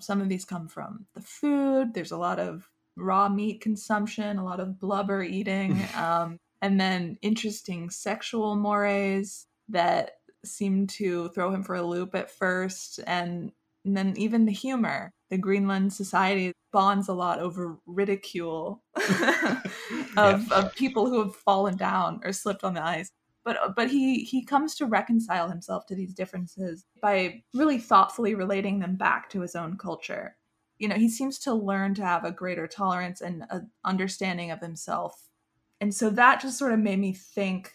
[0.00, 1.92] Some of these come from the food.
[1.92, 7.18] There's a lot of raw meat consumption, a lot of blubber eating, um, and then
[7.20, 10.12] interesting sexual mores that
[10.44, 13.52] seemed to throw him for a loop at first and,
[13.84, 15.12] and then even the humor.
[15.30, 19.10] The greenland society bonds a lot over ridicule of,
[20.16, 20.40] yeah.
[20.50, 23.10] of people who have fallen down or slipped on the ice.
[23.44, 28.34] But uh, but he he comes to reconcile himself to these differences by really thoughtfully
[28.34, 30.36] relating them back to his own culture.
[30.78, 34.60] You know he seems to learn to have a greater tolerance and a understanding of
[34.60, 35.28] himself.
[35.80, 37.72] And so that just sort of made me think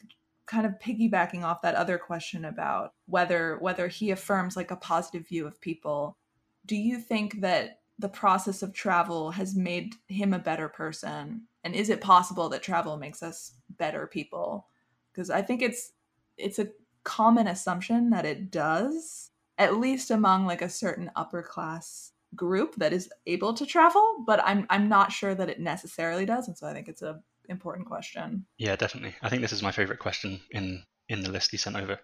[0.48, 5.28] kind of piggybacking off that other question about whether whether he affirms like a positive
[5.28, 6.18] view of people
[6.66, 11.48] do you think that the process of travel has made him a better person?
[11.64, 14.68] And is it possible that travel makes us better people?
[15.12, 15.94] Because i think it's
[16.38, 16.70] it's a
[17.04, 22.94] common assumption that it does at least among like a certain upper class group that
[22.94, 26.68] is able to travel but i'm i'm not sure that it necessarily does and so
[26.68, 28.46] i think it's a important question.
[28.58, 29.16] Yeah, definitely.
[29.22, 32.00] I think this is my favorite question in in the list he sent over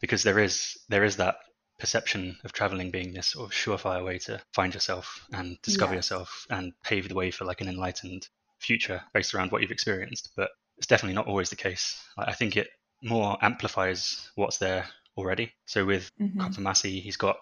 [0.00, 1.36] because there is there is that
[1.78, 5.98] perception of traveling being this sort of surefire way to find yourself and discover yes.
[5.98, 8.26] yourself and pave the way for like an enlightened
[8.58, 10.30] future based around what you've experienced.
[10.36, 12.02] But it's definitely not always the case.
[12.16, 12.68] I think it
[13.02, 15.52] more amplifies what's there already.
[15.66, 16.88] So with mm-hmm.
[17.00, 17.36] He's got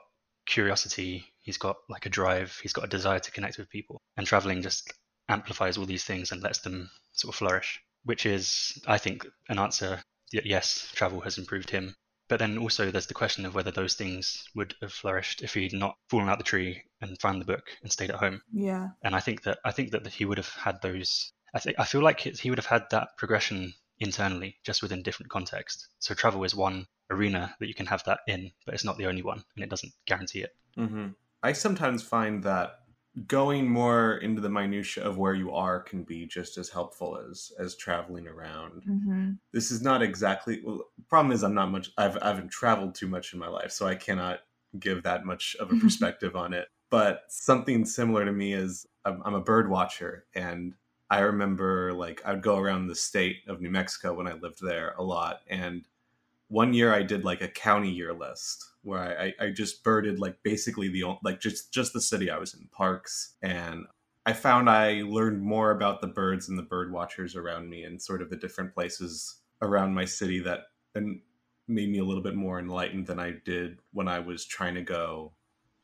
[0.47, 4.27] curiosity, he's got like a drive, he's got a desire to connect with people, and
[4.27, 4.93] traveling just
[5.29, 9.59] amplifies all these things and lets them sort of flourish, which is, I think, an
[9.59, 10.01] answer.
[10.33, 11.95] that Yes, travel has improved him.
[12.29, 15.73] But then also there's the question of whether those things would have flourished if he'd
[15.73, 18.43] not fallen out the tree and found the book and stayed at home.
[18.53, 18.89] Yeah.
[19.03, 21.33] And I think that I think that he would have had those.
[21.55, 25.31] I think I feel like he would have had that progression internally, just within different
[25.31, 25.89] context.
[26.01, 29.07] So travel is one arena that you can have that in, but it's not the
[29.07, 30.51] only one, and it doesn't guarantee it.
[30.77, 31.09] Mm-hmm.
[31.43, 32.81] I sometimes find that
[33.27, 37.53] going more into the minutia of where you are can be just as helpful as
[37.59, 38.83] as traveling around.
[38.83, 39.31] Mm-hmm.
[39.53, 40.61] This is not exactly.
[40.63, 41.91] Well, problem is I'm not much.
[41.97, 44.41] I've I haven't traveled too much in my life, so I cannot
[44.79, 46.69] give that much of a perspective on it.
[46.91, 50.75] But something similar to me is I'm, I'm a bird watcher, and
[51.09, 54.95] I remember like I'd go around the state of New Mexico when I lived there
[54.99, 55.89] a lot, and
[56.49, 60.43] one year I did like a county year list where I, I just birded like
[60.43, 63.87] basically the like just just the city I was in parks and
[64.25, 68.01] I found I learned more about the birds and the bird watchers around me and
[68.01, 70.61] sort of the different places around my city that
[70.95, 71.21] and
[71.69, 74.83] made me a little bit more enlightened than I did when I was trying to
[74.83, 75.33] go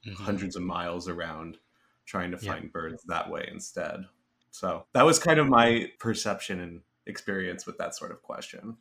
[0.07, 0.23] mm-hmm.
[0.23, 1.59] hundreds of miles around
[2.07, 2.71] trying to find yeah.
[2.73, 4.05] birds that way instead.
[4.51, 8.77] So that was kind of my perception and experience with that sort of question.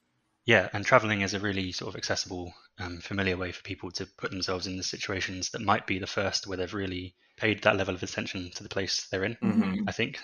[0.45, 4.05] Yeah, and traveling is a really sort of accessible, um, familiar way for people to
[4.05, 7.75] put themselves in the situations that might be the first where they've really paid that
[7.75, 9.37] level of attention to the place they're in.
[9.41, 9.83] Mhm.
[9.87, 10.19] I think.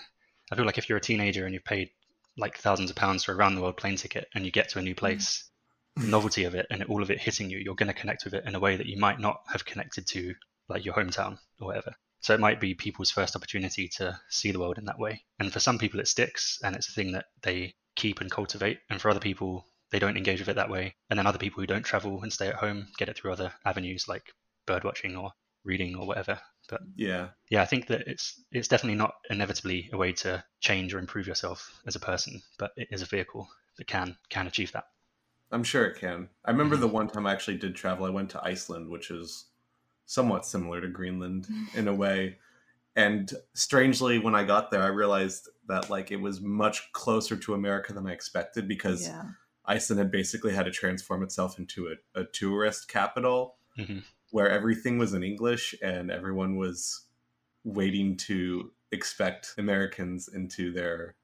[0.52, 1.90] I feel like if you're a teenager and you've paid
[2.38, 4.80] like thousands of pounds for a round the world plane ticket and you get to
[4.80, 5.50] a new place,
[6.00, 8.34] the novelty of it and all of it hitting you, you're going to connect with
[8.34, 10.34] it in a way that you might not have connected to
[10.70, 11.94] like your hometown or whatever.
[12.22, 15.26] So it might be people's first opportunity to see the world in that way.
[15.40, 18.80] And for some people, it sticks and it's a thing that they keep and cultivate.
[18.90, 20.96] And for other people, they don't engage with it that way.
[21.10, 23.54] And then other people who don't travel and stay at home get it through other
[23.66, 24.34] avenues like
[24.66, 25.32] bird watching or
[25.64, 26.40] reading or whatever.
[26.70, 27.30] But Yeah.
[27.50, 31.28] yeah, I think that it's it's definitely not inevitably a way to change or improve
[31.28, 34.86] yourself as a person, but it is a vehicle that can can achieve that.
[35.52, 36.30] I'm sure it can.
[36.46, 36.82] I remember mhm.
[36.82, 38.06] the one time I actually did travel.
[38.06, 39.46] I went to Iceland, which is
[40.06, 42.40] somewhat similar to Greenland in a way.
[42.96, 47.54] And strangely, when I got there, I realized that like it was much closer to
[47.54, 49.24] America than I expected because Yeah.
[49.68, 54.00] Iceland had basically had to transform itself into a, a tourist capital hmm
[54.32, 57.06] where everything was in English and everyone was
[57.64, 61.16] waiting to expect Americans into their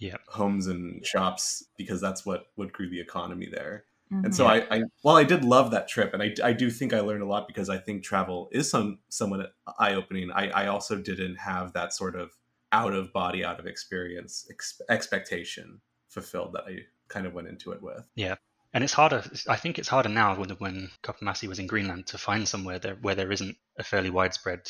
[0.00, 0.16] Yeah.
[0.28, 3.84] homes and shops because that's what what grew the economy there.
[4.12, 4.24] Mhm.
[4.24, 6.92] And so I, I, while I did love that trip, and I, I do think
[6.92, 10.30] I learned a lot because I think travel is some somewhat eye opening.
[10.32, 12.30] I, I also didn't have that sort of
[12.72, 17.72] out of body, out of experience ex- expectation fulfilled that I kind of went into
[17.72, 18.04] it with.
[18.14, 18.36] Yeah.
[18.74, 19.24] And it's harder.
[19.48, 22.96] I think it's harder now when when Kpomassie was in Greenland to find somewhere there
[22.96, 24.68] where there isn't a fairly widespread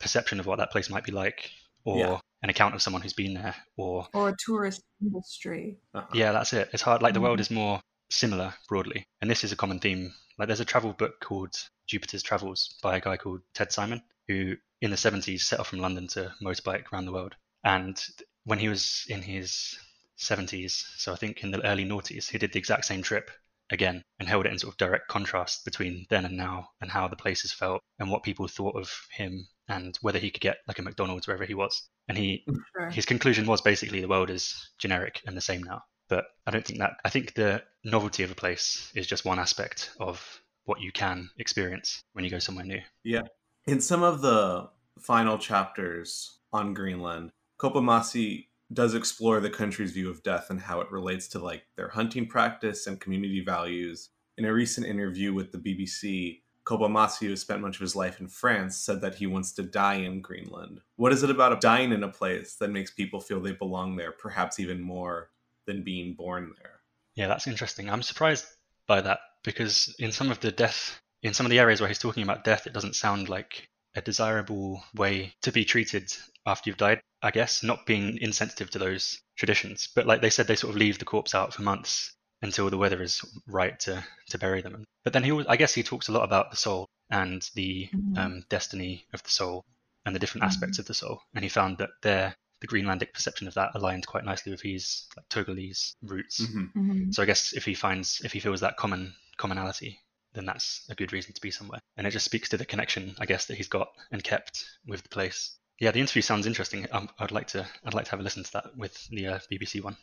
[0.00, 1.50] perception of what that place might be like,
[1.84, 2.20] or Yeah.
[2.42, 5.78] an account of someone who's been there, or or a tourist industry.
[5.94, 6.06] Uh-huh.
[6.12, 6.70] Yeah, that's it.
[6.72, 7.02] It's hard.
[7.02, 7.42] Like the world Mhm.
[7.42, 10.12] is more similar broadly, and this is a common theme.
[10.38, 11.54] Like there's a travel book called
[11.86, 15.78] Jupiter's Travels by a guy called Ted Simon, who in the 70s set off from
[15.78, 17.36] London to motorbike around the world.
[17.64, 17.96] And
[18.44, 19.78] when he was in his
[20.18, 23.30] 70s, so I think in the early noughties, he did the exact same trip
[23.70, 27.08] again and held it in sort of direct contrast between then and now and how
[27.08, 30.78] the places felt and what people thought of him and whether he could get like
[30.78, 31.88] a McDonald's wherever he was.
[32.08, 32.90] And he Sure.
[32.90, 35.82] his conclusion was basically the world is generic and the same now.
[36.08, 36.92] But I don't think that.
[37.04, 41.30] I think the novelty of a place is just one aspect of what you can
[41.38, 42.80] experience when you go somewhere new.
[43.02, 43.22] Yeah.
[43.66, 44.68] In some of the
[45.00, 50.90] final chapters on Greenland, Kpomassie does explore the country's view of death and how it
[50.90, 54.10] relates to like their hunting practice and community values.
[54.38, 58.26] In a recent interview with the BBC, Kpomassie, who spent much of his life in
[58.26, 60.80] France, said that he wants to die in Greenland.
[60.96, 64.12] What is it about dying in a place that makes people feel they belong there,
[64.12, 65.30] perhaps even more
[65.66, 66.80] than being born there?
[67.14, 67.88] Yeah, that's interesting.
[67.88, 68.46] I'm surprised
[68.86, 72.00] by that because in some of the death, in some of the areas where he's
[72.00, 76.12] talking about death, it doesn't sound like a desirable way to be treated
[76.46, 77.00] after you've died.
[77.22, 80.78] I guess not being insensitive to those traditions, but like they said, they sort of
[80.78, 84.84] leave the corpse out for months until the weather is right to to bury them.
[85.02, 87.88] But then he, al- I guess, he talks a lot about the soul and the
[87.92, 88.18] Mhm.
[88.18, 89.64] um, destiny of the soul
[90.04, 90.48] and the different Mhm.
[90.48, 94.06] aspects of the soul, and he found that their the Greenlandic perception of that aligned
[94.06, 96.40] quite nicely with his like Togolese roots.
[96.40, 96.72] Mhm.
[96.74, 97.14] Mhm.
[97.14, 100.00] So I guess if he finds if he feels that common commonality,
[100.36, 101.80] then that's a good reason to be somewhere.
[101.96, 105.02] And it just speaks to the connection, I guess, that he's got and kept with
[105.02, 105.56] the place.
[105.80, 106.86] Yeah, the interview sounds interesting.
[106.92, 109.38] Um, I'd like to I'd like to have a listen to that with the uh,
[109.50, 109.96] BBC one.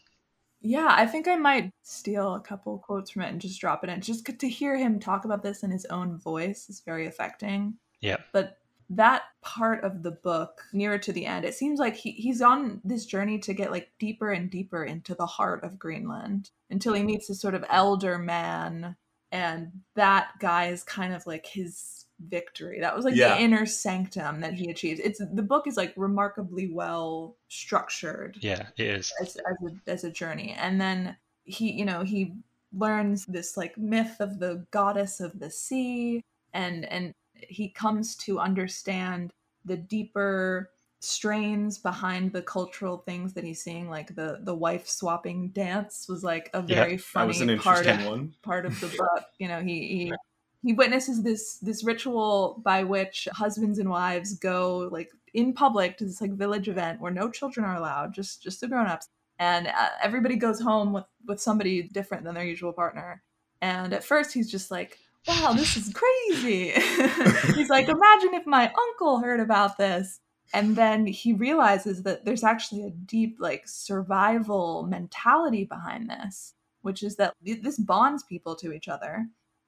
[0.62, 3.90] Yeah, I think I might steal a couple quotes from it and just drop it
[3.90, 4.02] in.
[4.02, 7.76] Just to hear him talk about this in his own voice is very affecting.
[8.00, 8.18] Yeah.
[8.32, 8.58] But
[8.90, 12.80] that part of the book, nearer to the end, it seems like he, he's on
[12.84, 17.04] this journey to get like deeper and deeper into the heart of Greenland until he
[17.04, 18.96] meets this sort of elder man.
[19.34, 22.80] And that guy is kind of like his victory.
[22.80, 23.36] That was like Yeah.
[23.36, 25.00] the inner sanctum that he achieves.
[25.04, 29.12] It's the book is like remarkably well structured Yeah, it is.
[29.20, 32.34] as, as, a, as a journey and then he you know he
[32.72, 38.40] learns this like myth of the goddess of the sea and and he comes to
[38.40, 39.34] understand
[39.66, 40.70] the deeper
[41.04, 46.24] strains behind the cultural things that he's seeing like the the wife swapping dance was
[46.24, 48.36] like a Yeah, very an funny part of one.
[48.42, 49.26] part of the book.
[49.40, 50.20] You know, he he
[50.64, 56.06] he witnesses this this ritual by which husbands and wives go like in public to
[56.06, 59.10] this like village event where no children are allowed, just just the grown-ups,
[59.40, 63.24] and uh, everybody goes home with with somebody different than their usual partner.
[63.62, 66.72] And at first, he's just like, "Wow, this is crazy."
[67.56, 70.20] he's like, "Imagine if my uncle heard about this."
[70.54, 77.02] And then he realizes that there's actually a deep like survival mentality behind this which
[77.02, 79.26] is that this bonds people to each other.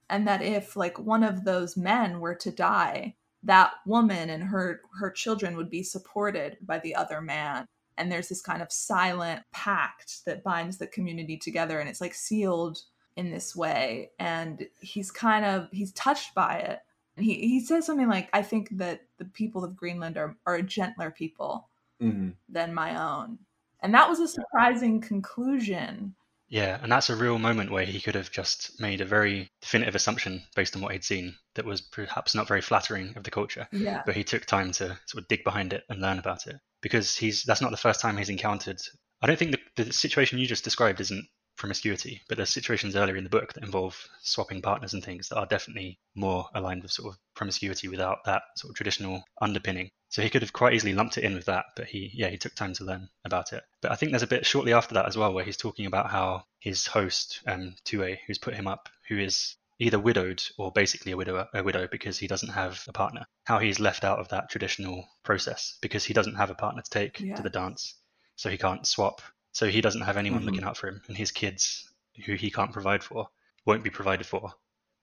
[0.10, 4.82] And that if like one of those men were to die that woman and her
[5.00, 7.66] her children would be supported by the other man.
[7.98, 12.16] And there's this kind of silent pact that binds the community together and it's like
[12.16, 12.80] sealed
[13.16, 14.12] in this way.
[14.20, 16.80] And he's kind of he's touched by it
[17.18, 20.56] and he, he says something like i think that the people of greenland are, are
[20.56, 23.38] a gentler people hmm than my own.
[23.82, 26.16] And that was a surprising conclusion.
[26.48, 29.96] Yeah, and that's a real moment where he could have just made a very definitive
[29.96, 33.68] assumption based on what he'd seen that was perhaps not very flattering of the culture.
[33.72, 34.04] yeah.
[34.06, 36.56] But he took time to sort of dig behind it and learn about it.
[36.82, 38.80] Because he's that's not the first time he's encountered.
[39.22, 41.26] I don't think the, the situation you just described isn't
[41.58, 45.38] promiscuity, but there's situations earlier in the book that involve swapping partners and things that
[45.38, 49.90] are definitely more aligned with sort of promiscuity without that sort of traditional underpinning.
[50.10, 52.38] So he could have quite easily lumped it in with that, but he yeah he
[52.38, 53.64] took time to learn about it.
[53.82, 56.10] But I think there's a bit shortly after that as well where he's talking about
[56.10, 61.12] how his host um Tue, who's put him up, who is either widowed or basically
[61.12, 63.26] a widower a widow because he doesn't have a partner.
[63.44, 66.90] How he's left out of that traditional process because he doesn't have a partner to
[66.90, 67.36] take Yeah.
[67.36, 67.96] to the dance,
[68.38, 69.22] so he can't swap.
[69.56, 70.46] So he doesn't have anyone Mhm.
[70.46, 71.90] looking out for him, and his kids,
[72.26, 73.30] who he can't provide for,
[73.66, 74.54] won't be provided for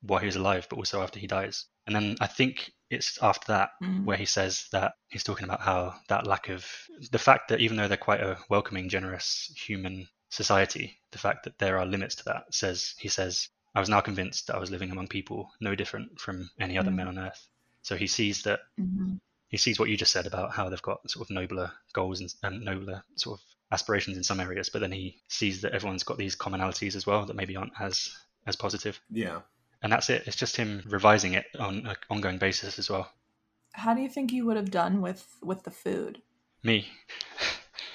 [0.03, 1.67] while he's alive, but also after he dies.
[1.87, 4.05] And then I think it's after that Mm.
[4.05, 6.67] where he says that he's talking about how that lack of
[7.11, 11.59] the fact that even though they're quite a welcoming, generous human society, the fact that
[11.59, 14.71] there are limits to that says he says, I was now convinced that I was
[14.71, 16.97] living among people no different from any other Mm.
[16.97, 17.49] men on earth.
[17.81, 19.19] So he sees that Mhm.
[19.49, 22.35] he sees what you just said about how they've got sort of nobler goals and,
[22.43, 26.19] and nobler sort of aspirations in some areas, but then he sees that everyone's got
[26.19, 28.15] these commonalities as well that maybe aren't as
[28.47, 29.01] as positive.
[29.11, 29.41] Yeah.
[29.83, 30.25] And that's it.
[30.27, 33.11] It's just him revising it on an ongoing basis as well.
[33.73, 36.21] how do you think you would have done with with the food
[36.63, 36.87] Me,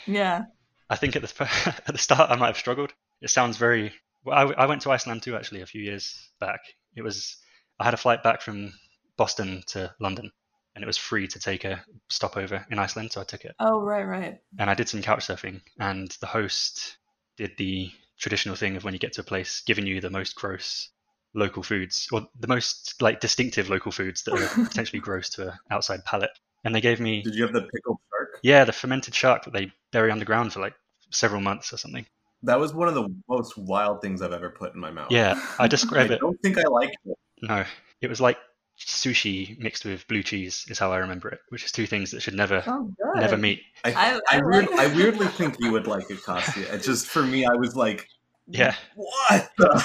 [0.08, 0.46] yeah
[0.90, 1.32] I think at the
[1.88, 2.94] at the start I might have struggled.
[3.22, 3.94] It sounds very.
[4.24, 6.60] Well, I, I went to Iceland too actually a few years back.
[6.96, 7.38] It was
[7.80, 8.74] I had a flight back from
[9.18, 10.32] Boston to London,
[10.78, 13.56] and it was free to take a stopover in Iceland, so I took it.
[13.60, 16.98] oh right right And I did some couch surfing, and the host
[17.36, 20.36] did the traditional thing of when you get to a place, giving you the most
[20.36, 20.90] gross
[21.34, 25.54] local foods or the most like distinctive local foods that are potentially gross to an
[25.72, 26.30] outside palate.
[26.64, 28.40] And they gave me Did you have the pickled shark?
[28.44, 30.76] yeah the fermented shark that they bury underground for like
[31.10, 32.06] several months or something.
[32.44, 35.12] That was one of the most wild things I've ever put in my mouth.
[35.12, 36.16] Yeah, I I describe it.
[36.16, 37.18] I don't think I like it.
[37.42, 37.66] No,
[38.00, 38.38] it was like
[38.80, 42.22] sushi mixed with blue cheese is how I remember it, which is two things that
[42.22, 43.62] should never oh never meet.
[43.84, 46.74] I, I- I, I weird, like- I weirdly think you would like it, Kostya.
[46.74, 48.08] It just for me, I was like,
[48.48, 48.76] Yeah.
[48.96, 49.50] what?
[49.58, 49.84] The?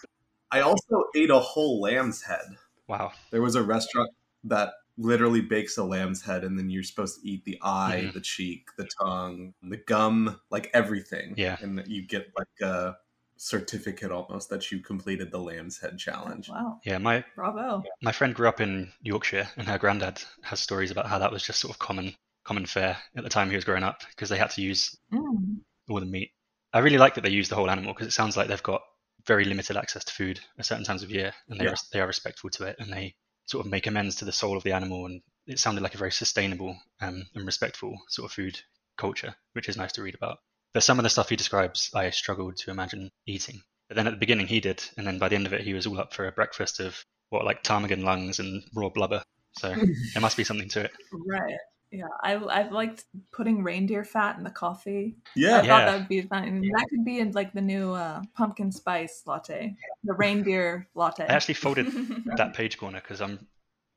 [0.50, 2.44] I also ate a whole lamb's head.
[2.88, 3.12] Wow.
[3.30, 4.10] There was a restaurant
[4.44, 8.14] that literally bakes a lamb's head, and then you're supposed to eat the eye, Mhm.
[8.14, 11.34] the cheek, the tongue, the gum, like everything.
[11.36, 11.56] Yeah.
[11.60, 12.96] and you get like a
[13.38, 16.48] certificate almost that you completed the lamb's head challenge.
[16.48, 20.90] wow Yeah, my bravo my friend grew up in Yorkshire, and her granddad has stories
[20.90, 22.14] about how that was just sort of common
[22.44, 25.60] common fare at the time he was growing up because they had to use Mm.
[25.88, 26.30] all the meat.
[26.72, 28.82] I really like that they use the whole animal because it sounds like they've got
[29.26, 31.70] very limited access to food at certain times of year, and they Yeah.
[31.72, 33.14] are, they are respectful to it, and they
[33.46, 35.98] sort of make amends to the soul of the animal, and it sounded like a
[35.98, 38.60] very sustainable um, and respectful sort of food
[38.96, 40.38] culture, which is nice to read about.
[40.74, 43.60] But some of the stuff he describes, I struggled to imagine eating.
[43.88, 45.74] But then at the beginning he did, and then by the end of it, he
[45.74, 49.22] was all up for a breakfast of what like ptarmigan lungs and raw blubber.
[49.52, 49.68] So
[50.14, 50.92] there must be something to it.
[51.12, 51.54] right
[51.90, 55.98] yeah i i've liked putting reindeer fat in the coffee Yeah, I Yeah, thought that
[56.00, 56.44] would be fun.
[56.44, 61.24] And that could be in like the new uh, pumpkin spice latte, the reindeer latte.
[61.26, 61.86] I actually folded
[62.36, 63.38] that page corner because I'm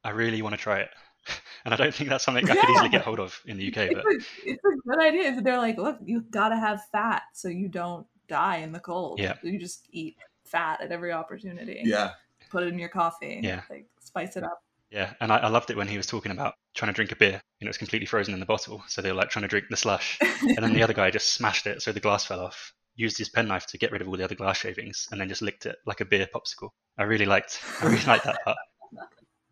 [0.03, 0.89] I really want to try it,
[1.65, 3.77] and I don't think that's something I could easily get hold of in the UK.
[3.77, 5.41] it's, But a, it's a good idea.
[5.41, 9.19] They're like, look, you gotta have fat so you don't die in the cold.
[9.19, 9.35] Yeah.
[9.43, 11.81] You just eat fat at every opportunity.
[11.85, 12.11] yeah.
[12.49, 13.39] Put it in your coffee.
[13.41, 13.61] Yeah.
[13.69, 14.61] Like spice it up.
[14.89, 17.15] yeah, and I, I loved it when he was talking about trying to drink a
[17.15, 19.47] beer and it was completely frozen in the bottle, so they were like trying to
[19.47, 22.41] drink the slush, and then the other guy just smashed it so the glass fell
[22.41, 22.73] off.
[22.95, 25.41] Used his penknife to get rid of all the other glass shavings, and then just
[25.41, 26.71] licked it like a beer popsicle.
[26.97, 28.57] I really liked, I really liked that part.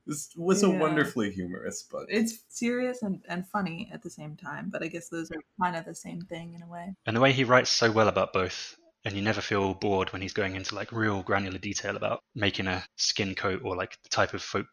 [0.10, 0.80] This was a Yeah.
[0.80, 2.07] wonderfully humorous book.
[2.10, 5.76] It's serious and, and funny at the same time, but I guess those are kind
[5.76, 6.93] of the same thing in a way.
[7.05, 10.22] And the way he writes so well about both, and you never feel bored when
[10.22, 14.10] he's going into like real granular detail about making a skin coat or like the
[14.10, 14.68] type of folk,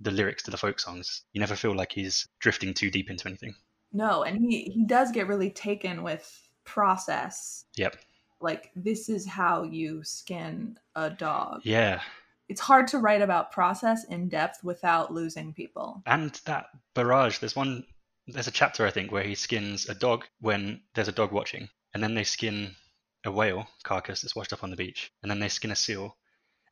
[0.00, 1.22] the lyrics to the folk songs.
[1.32, 3.54] You never feel like he's drifting too deep into anything.
[3.92, 7.64] No, and he he does get really taken with process.
[7.76, 7.96] Yep.
[8.40, 11.60] Like this is how you skin a dog.
[11.64, 12.00] Yeah.
[12.52, 16.02] It's hard to write about process in depth without losing people.
[16.04, 17.86] And that barrage, there's one,
[18.26, 21.70] there's a chapter I think where he skins a dog when there's a dog watching,
[21.94, 22.76] and then they skin
[23.24, 26.14] a whale carcass that's washed up on the beach, and then they skin a seal,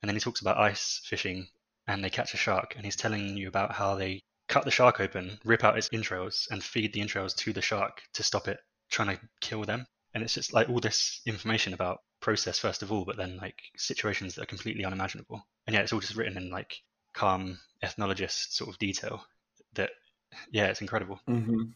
[0.03, 1.49] and then he talks about ice fishing,
[1.87, 5.01] and they catch a shark, and he's telling you about how they cut the shark
[5.01, 8.59] open, rip out its entrails, and feed the entrails to the shark to stop it
[8.91, 9.87] trying to kill them.
[10.15, 13.61] And it's just like all this information about process first of all, but then like
[13.77, 15.47] situations that are completely unimaginable.
[15.67, 16.77] And yeah, it's all just written in like
[17.15, 19.25] calm ethnologist sort of detail.
[19.75, 19.91] That
[20.51, 21.21] yeah, it's incredible.
[21.29, 21.71] Mm-hmm.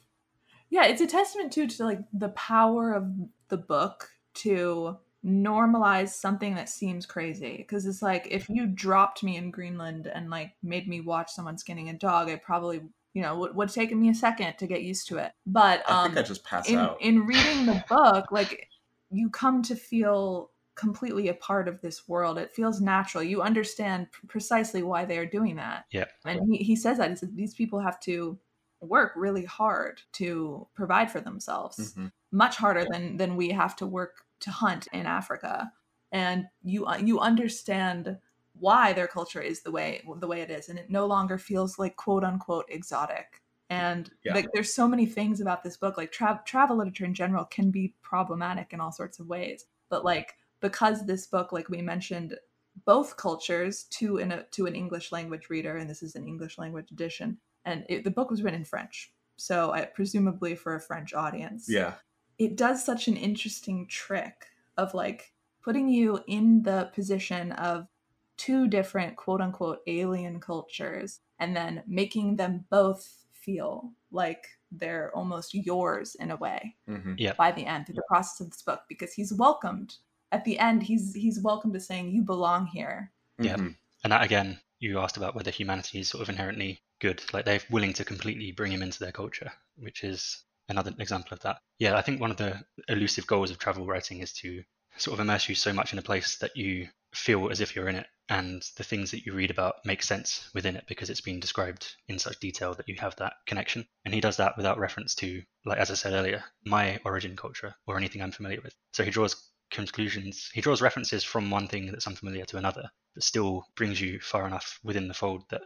[0.71, 3.09] Yeah, it's a testament too to like the power of
[3.49, 9.39] the book to normalize something that seems crazy because it's like if you dropped me
[9.39, 12.83] in greenland and like made me watch someone skinning a dog i probably
[13.15, 15.33] you know would, would take me a second to get used to it.
[15.47, 17.01] But I um think I just pass in, out.
[17.01, 18.69] in reading the book like
[19.11, 22.37] you come to feel completely a part of this world.
[22.37, 23.23] It feels natural.
[23.23, 25.85] You understand p- precisely why they are doing that.
[25.93, 26.07] Yeah.
[26.25, 27.11] and he, he says that.
[27.11, 28.37] He says these people have to
[28.81, 32.11] work really hard to provide for themselves Mhm.
[32.33, 35.73] much harder than than we have to work to hunt in Africa.
[36.11, 38.19] And you uh, you understand
[38.59, 41.79] why their culture is the way the way it is and it no longer feels
[41.79, 44.35] like quote unquote exotic and Yeah.
[44.35, 47.71] like there's so many things about this book like tra- travel literature in general can
[47.71, 52.37] be problematic in all sorts of ways but like because this book like we mentioned
[52.85, 56.59] both cultures to in a to an english language reader and this is an english
[56.59, 60.81] language edition and it, the book was written in french so I, presumably for a
[60.81, 61.95] french audience Yeah.
[62.39, 64.47] it does such an interesting trick
[64.77, 65.33] of like
[65.63, 67.89] putting you in the position of
[68.37, 75.55] two different quote unquote alien cultures and then making them both feel like they're almost
[75.55, 79.13] yours in a way hmm by the end through the process of this book because
[79.13, 79.95] he's welcomed
[80.33, 83.57] at the end he's he's welcome to saying you belong here Yeah.
[83.57, 83.69] Mm-hmm.
[84.03, 87.23] And that again, you asked about whether humanity is sort of inherently good.
[87.33, 91.41] Like they're willing to completely bring him into their culture, which is another example of
[91.41, 91.59] that.
[91.79, 94.63] Yeah, I think one of the elusive goals of travel writing is to
[94.99, 97.89] sort of immerse you so much in a place that you feel as if you're
[97.89, 101.21] in it and the things that you read about make sense within it because it's
[101.21, 103.87] been described in such detail that you have that connection.
[104.05, 107.75] And he does that without reference to, like as I said earlier, my origin culture
[107.87, 108.75] or anything I'm familiar with.
[108.93, 109.37] So he draws
[109.71, 114.21] conclusions, he draws references from one thing that's unfamiliar to another, but still brings you
[114.21, 115.63] far enough within the fold that,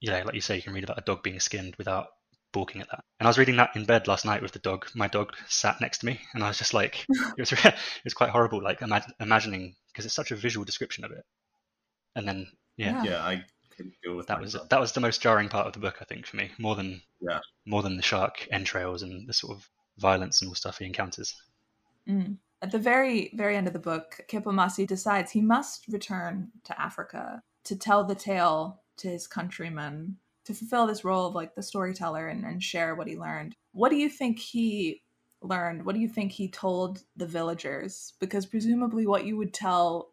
[0.00, 2.08] yeah, like you say, you can read about a dog being skinned without
[2.52, 3.04] balking at that.
[3.18, 4.86] And I was reading that in bed last night with the dog.
[4.94, 7.74] My dog sat next to me, and I was just like, it was it
[8.04, 11.24] was quite horrible, like imag- imagining because it's such a visual description of it.
[12.16, 12.46] And then,
[12.76, 13.10] yeah, Yeah.
[13.10, 13.44] Yeah, I
[13.76, 16.04] couldn't deal with that was that was the most jarring part of the book, I
[16.04, 17.40] think, for me, more than Yeah.
[17.66, 21.34] more than the shark entrails and the sort of violence and all stuff he encounters.
[22.08, 22.38] Mm.
[22.62, 27.42] At the very, very end of the book, Kpomassie decides he must return to Africa
[27.64, 32.28] to tell the tale to his countrymen, to fulfill this role of like the storyteller
[32.28, 33.54] and, and share what he learned.
[33.72, 35.02] What do you think he
[35.42, 35.84] learned?
[35.84, 38.14] What do you think he told the villagers?
[38.20, 40.10] Because presumably what you would tell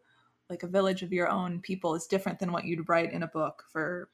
[0.51, 3.27] like a village of your own people is different than what you'd write in a
[3.27, 4.09] book for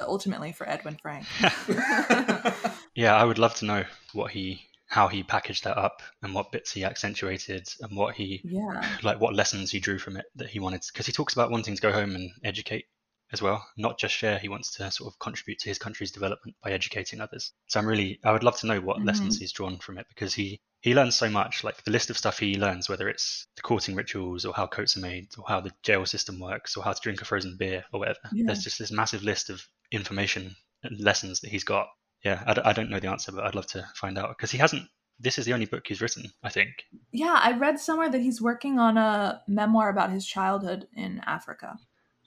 [0.00, 1.26] ultimately for Edwin Frank.
[2.96, 6.52] Yeah, I would love to know what he how he packaged that up and what
[6.52, 8.86] bits he accentuated and what he yeah.
[9.02, 11.74] like what lessons he drew from it that he wanted because he talks about wanting
[11.74, 12.84] to go home and educate
[13.32, 16.54] as well not just share he wants to sort of contribute to his country's development
[16.62, 19.06] by educating others so i'm really i would love to know what Mhm.
[19.06, 22.18] lessons he's drawn from it because he he learns so much like the list of
[22.18, 25.58] stuff he learns whether it's the courting rituals or how coats are made or how
[25.58, 28.18] the jail system works or how to drink a frozen beer or whatever.
[28.34, 28.44] Yeah.
[28.46, 31.88] there's just this massive list of information and lessons that he's got.
[32.22, 34.50] Yeah I, d- I don't know the answer but i'd love to find out because
[34.50, 34.82] he hasn't
[35.18, 36.70] this is the only book he's written i think.
[37.12, 41.78] Yeah, I read somewhere that he's working on a memoir about his childhood in Africa.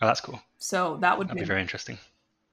[0.01, 0.41] oh that's cool.
[0.58, 1.99] So that would that'd be, be very interesting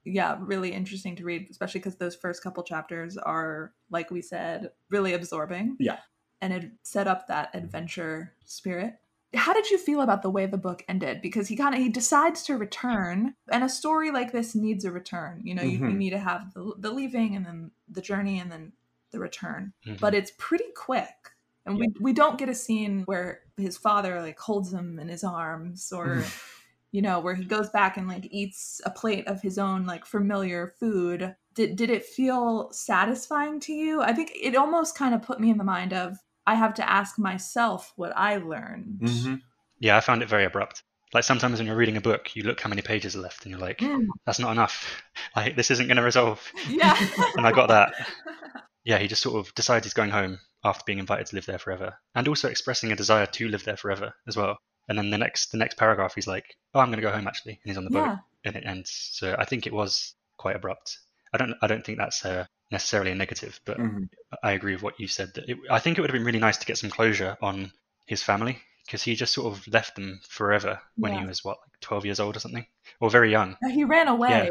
[0.04, 4.70] yeah, really interesting to read, especially because those first couple chapters are, like we said,
[4.90, 5.76] really absorbing.
[5.78, 5.98] Yeah.
[6.40, 8.94] And it set up that adventure spirit.
[9.34, 11.20] How did you feel about the way the book ended?
[11.22, 14.92] Because he kind of he decides to return, and a story like this needs a
[14.92, 15.40] return.
[15.44, 15.96] You know, you, you Mhm.
[15.96, 18.72] need to have the, the leaving, and then the journey, and then
[19.10, 20.00] the return Mhm.
[20.00, 21.06] but it's pretty quick
[21.66, 25.22] and we, we don't get a scene where his father like holds him in his
[25.22, 26.24] arms or
[26.94, 30.06] you know where he goes back and like eats a plate of his own like
[30.06, 35.20] familiar food did, did it feel satisfying to you i think it almost kind of
[35.20, 36.16] put me in the mind of
[36.46, 39.40] i have to ask myself what i learned Mhm.
[39.80, 40.84] Yeah, I found it very abrupt.
[41.12, 43.50] Like sometimes when you're reading a book, you look how many pages are left, and
[43.50, 45.02] you're like, Mm, "That's not enough.
[45.36, 46.96] Like this isn't going to resolve." yeah
[47.36, 47.92] And I got that.
[48.84, 51.58] Yeah, he just sort of decides he's going home after being invited to live there
[51.58, 54.58] forever, and also expressing a desire to live there forever as well.
[54.88, 57.26] And then the next the next paragraph, he's like, "Oh, I'm going to go home
[57.26, 58.90] actually," and he's on the boat, yeah and it ends.
[59.12, 60.98] So I think it was quite abrupt.
[61.32, 64.08] I don't I don't think that's uh, necessarily a negative, but Mhm.
[64.42, 65.32] I agree with what you said.
[65.34, 67.72] That it, I think it would have been really nice to get some closure on
[68.06, 71.20] his family because he just sort of left them forever when Yeah.
[71.22, 72.66] he was what, like twelve years old or something,
[73.00, 73.56] or very young.
[73.72, 74.50] he ran away Yeah.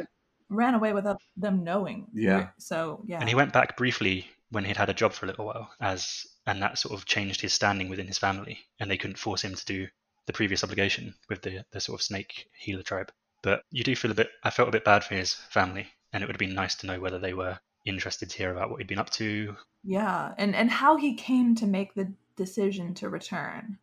[0.50, 2.50] ran away without them knowing Yeah.
[2.58, 5.46] so yeah And he went back briefly when he'd had a job for a little
[5.46, 9.18] while, as and that sort of changed his standing within his family, and they couldn't
[9.18, 9.88] force him to do
[10.26, 13.12] the previous obligation with the the sort of snake healer tribe.
[13.42, 14.30] But you do feel a bit.
[14.44, 16.88] I felt a bit bad for his family, and it would have been nice to
[16.88, 19.56] know whether they were interested to hear about what he'd been up to.
[19.84, 23.78] Yeah, and and how he came to make the decision to return.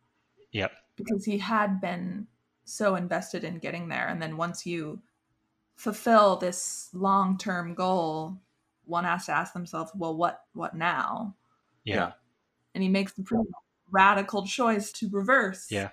[0.51, 0.71] Yep.
[0.95, 2.27] Because he had been
[2.63, 5.01] so invested in getting there and then once you
[5.75, 8.37] fulfill this long-term goal,
[8.85, 11.35] one has to ask themselves, well what what now?
[11.83, 11.95] Yeah.
[11.95, 12.11] Yeah.
[12.73, 13.49] And he makes the pretty
[13.89, 15.67] radical choice to reverse.
[15.69, 15.89] Yeah.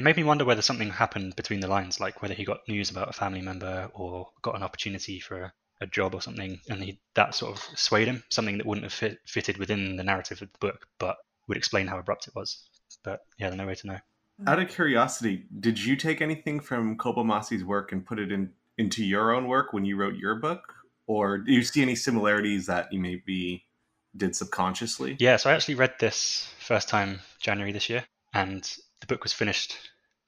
[0.00, 2.88] It made me wonder whether something happened between the lines, like whether he got news
[2.88, 6.82] about a family member or got an opportunity for a, a job or something, and
[6.82, 10.40] he, that sort of swayed him, something that wouldn't have fit, fitted within the narrative
[10.40, 12.66] of the book, but would explain how abrupt it was.
[13.04, 13.98] But yeah, there's no way to know.
[14.46, 19.04] Out of curiosity, did you take anything from Kpomassie's work and put it in into
[19.04, 20.62] your own work when you wrote your book,
[21.08, 23.66] or do you see any similarities that you maybe
[24.16, 25.16] did subconsciously?
[25.18, 28.66] Yeah, so I actually read this first time January this year, and
[29.00, 29.76] the book was finished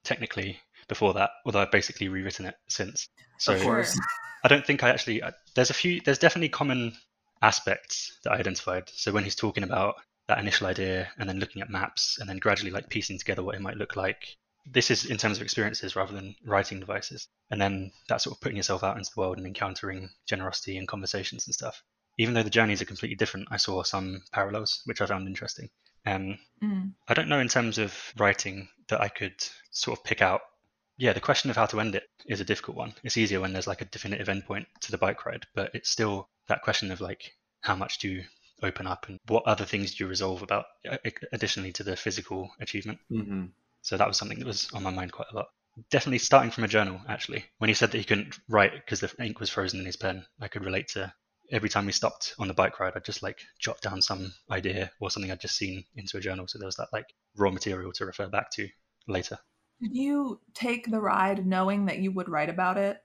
[0.04, 0.58] technically
[0.88, 3.08] before that, although I've basically rewritten it since.
[3.38, 3.98] So Of course.
[4.44, 5.22] I don't think I actually.
[5.22, 6.00] I- There's a few.
[6.00, 6.92] There's definitely common
[7.40, 8.88] aspects that I identified.
[8.88, 9.96] So when he's talking about
[10.28, 13.54] that initial idea and then looking at maps and then gradually like piecing together what
[13.54, 14.36] it might look like.
[14.64, 17.26] This is in terms of experiences rather than writing devices.
[17.50, 20.86] And then that sort of putting yourself out into the world and encountering generosity and
[20.86, 21.82] conversations and stuff.
[22.18, 25.68] Even though the journeys are completely different, I saw some parallels which I found interesting.
[26.06, 26.94] Um, Mm.
[27.08, 29.34] I don't know in terms of writing that I could
[29.72, 30.42] sort of pick out.
[30.96, 32.94] Yeah, the question of how to end it is a difficult one.
[33.02, 36.28] It's easier when there's like a definitive endpoint to the bike ride, but it's still
[36.46, 37.32] that question of like
[37.62, 38.24] how much do you
[38.62, 40.98] open up and what other things do you resolve about uh,
[41.32, 42.98] additionally to the physical achievement.
[43.10, 43.46] hmm
[43.82, 45.48] So that was something that was on my mind quite a lot.
[45.90, 47.44] Definitely starting from a journal, actually.
[47.58, 50.24] When he said that he couldn't write because the ink was frozen in his pen,
[50.40, 51.12] I could relate to
[51.52, 54.90] every time we stopped on the bike ride, I'd just like jot down some idea
[55.00, 56.48] or something I'd just seen into a journal.
[56.48, 58.68] So there was that like raw material to refer back to
[59.06, 59.38] later.
[59.80, 63.02] Did you take the ride knowing that you would write about it?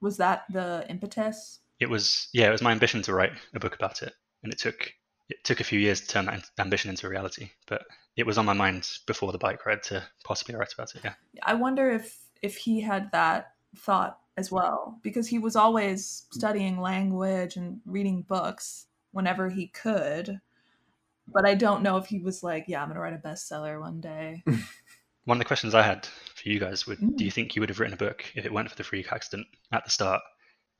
[0.00, 1.60] Was that the impetus?
[1.78, 4.14] It was, yeah, it was my ambition to write a book about it.
[4.42, 4.92] And it took,
[5.28, 7.82] it took a few years to turn that ambition into reality, but
[8.16, 11.02] it was on my mind before the bike ride to possibly write about it.
[11.04, 11.14] Yeah.
[11.42, 16.80] I wonder if if he had that thought as well because he was always studying
[16.80, 20.40] language and reading books whenever he could.
[21.28, 23.80] But I don't know if he was like, yeah, I'm going to write a bestseller
[23.80, 24.42] one day.
[25.24, 27.16] One of the questions I had for you guys would Mm.
[27.16, 29.12] do you think you would have written a book if it weren't for the freak
[29.12, 30.20] accident at the start?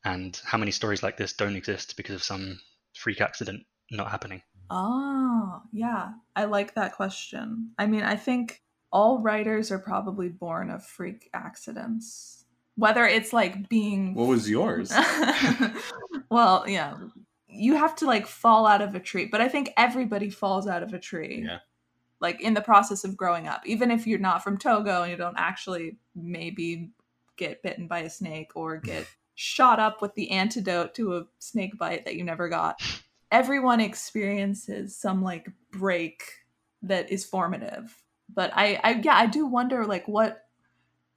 [0.04, 2.58] And how many stories like this don't exist because of some
[2.92, 4.42] freak accident not happening?
[4.68, 6.14] Oh, yeah.
[6.34, 7.70] I like that question.
[7.78, 12.41] I mean, I think all writers are probably born of freak accidents.
[12.76, 14.92] Whether it's like being What was yours?
[16.30, 16.96] well, yeah.
[17.48, 20.82] You have to like fall out of a tree, but I think everybody falls out
[20.82, 21.44] of a tree.
[21.46, 21.58] Yeah.
[22.20, 25.16] Like in the process of growing up, even if you're not from Togo and you
[25.16, 26.90] don't actually maybe
[27.36, 31.76] get bitten by a snake or get shot up with the antidote to a snake
[31.78, 32.80] bite that you never got.
[33.30, 36.22] Everyone experiences some like break
[36.82, 38.02] that is formative.
[38.34, 40.41] But I, I yeah, I do wonder like what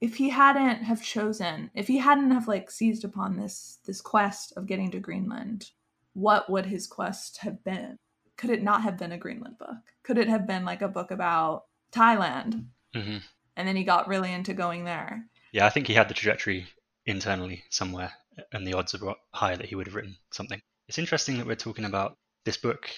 [0.00, 4.52] if he hadn't have chosen if he hadn't have like seized upon this this quest
[4.56, 5.70] of getting to greenland
[6.14, 7.98] what would his quest have been?
[8.38, 9.76] Could it not have been a greenland book?
[10.02, 12.64] Could it have been like a book about thailand?
[12.94, 13.18] Hmm
[13.56, 15.24] and then he got really into going there.
[15.52, 16.66] Yeah, I think he had the trajectory
[17.06, 18.12] internally somewhere,
[18.52, 20.60] and the odds are high that he would have written something.
[20.88, 22.88] It's interesting that we're talking about this book.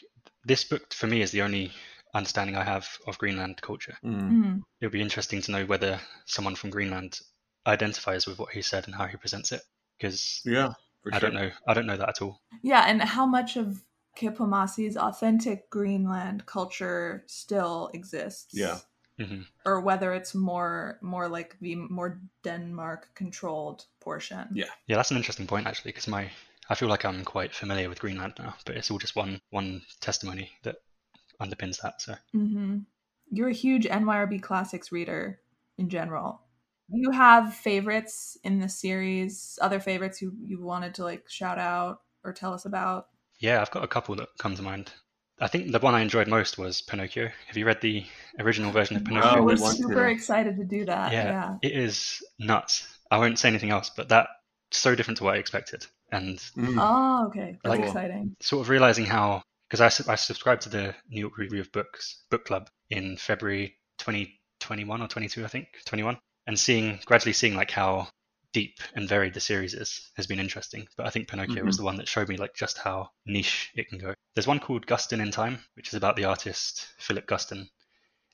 [0.44, 1.72] This book, for me, is the only
[2.14, 3.96] understanding I have of Greenland culture.
[4.04, 4.30] Mm.
[4.32, 4.62] Mm.
[4.80, 7.20] It would be interesting to know whether someone from Greenland
[7.66, 9.62] identifies with what he said and how he presents it,
[9.98, 11.30] because Yeah, for I sure.
[11.30, 11.50] don't know.
[11.66, 12.40] I don't know that at all.
[12.62, 13.82] yeah and how much of
[14.16, 18.78] Kpomassie's authentic greenland culture still exists Yeah.
[19.18, 24.70] hmm or whether it's more more like the more denmark controlled portion Yeah.
[24.86, 26.30] Yeah, that's an interesting point actually, because my
[26.70, 29.82] I feel like I'm quite familiar with Greenland now, but it's all just one one
[30.00, 30.76] testimony that
[31.40, 32.00] underpins that.
[32.02, 32.78] So hmm
[33.30, 35.40] You're a huge NYRB classics reader
[35.78, 36.40] in general.
[36.90, 39.58] Do you have favorites in the series?
[39.60, 43.08] Other favorites you you wanted to like shout out or tell us about?
[43.40, 44.90] yeah, I've got a couple that come to mind.
[45.40, 47.28] I think the one I enjoyed most was Pinocchio.
[47.46, 48.04] Have you read the
[48.40, 49.42] original version of Oh, I Pinocchio?
[49.42, 50.10] we was super to.
[50.10, 51.12] excited to do that.
[51.12, 51.24] Yeah.
[51.24, 51.56] Yeah.
[51.62, 52.88] It is nuts.
[53.12, 54.26] I won't say anything else, but that
[54.72, 56.76] so different to what I expected, and Mm.
[56.80, 57.58] Oh, okay.
[57.62, 58.34] That's Like- exciting.
[58.40, 62.24] sort of realizing how because I, I subscribed to the New York Review of Books
[62.30, 67.70] book club in February 2021 or 22, I think 21, and seeing gradually seeing like
[67.70, 68.08] how
[68.52, 70.88] deep and varied the series is has been interesting.
[70.96, 71.82] But I think Pinocchio was mm-hmm.
[71.82, 74.14] the one that showed me like just how niche it can go.
[74.34, 77.68] There's one called Guston in Time, which is about the artist Philip Guston,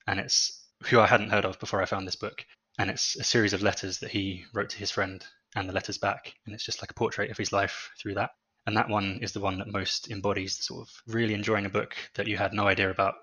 [0.07, 2.45] and it's who I hadn't heard of before I found this book.
[2.79, 5.25] and it's a series of letters that he wrote to his friend
[5.55, 8.31] and the letters back, and it's just like a portrait of his life through that.
[8.67, 11.71] And that one is the one that most embodies the sort of really enjoying a
[11.71, 13.15] book that you had no idea about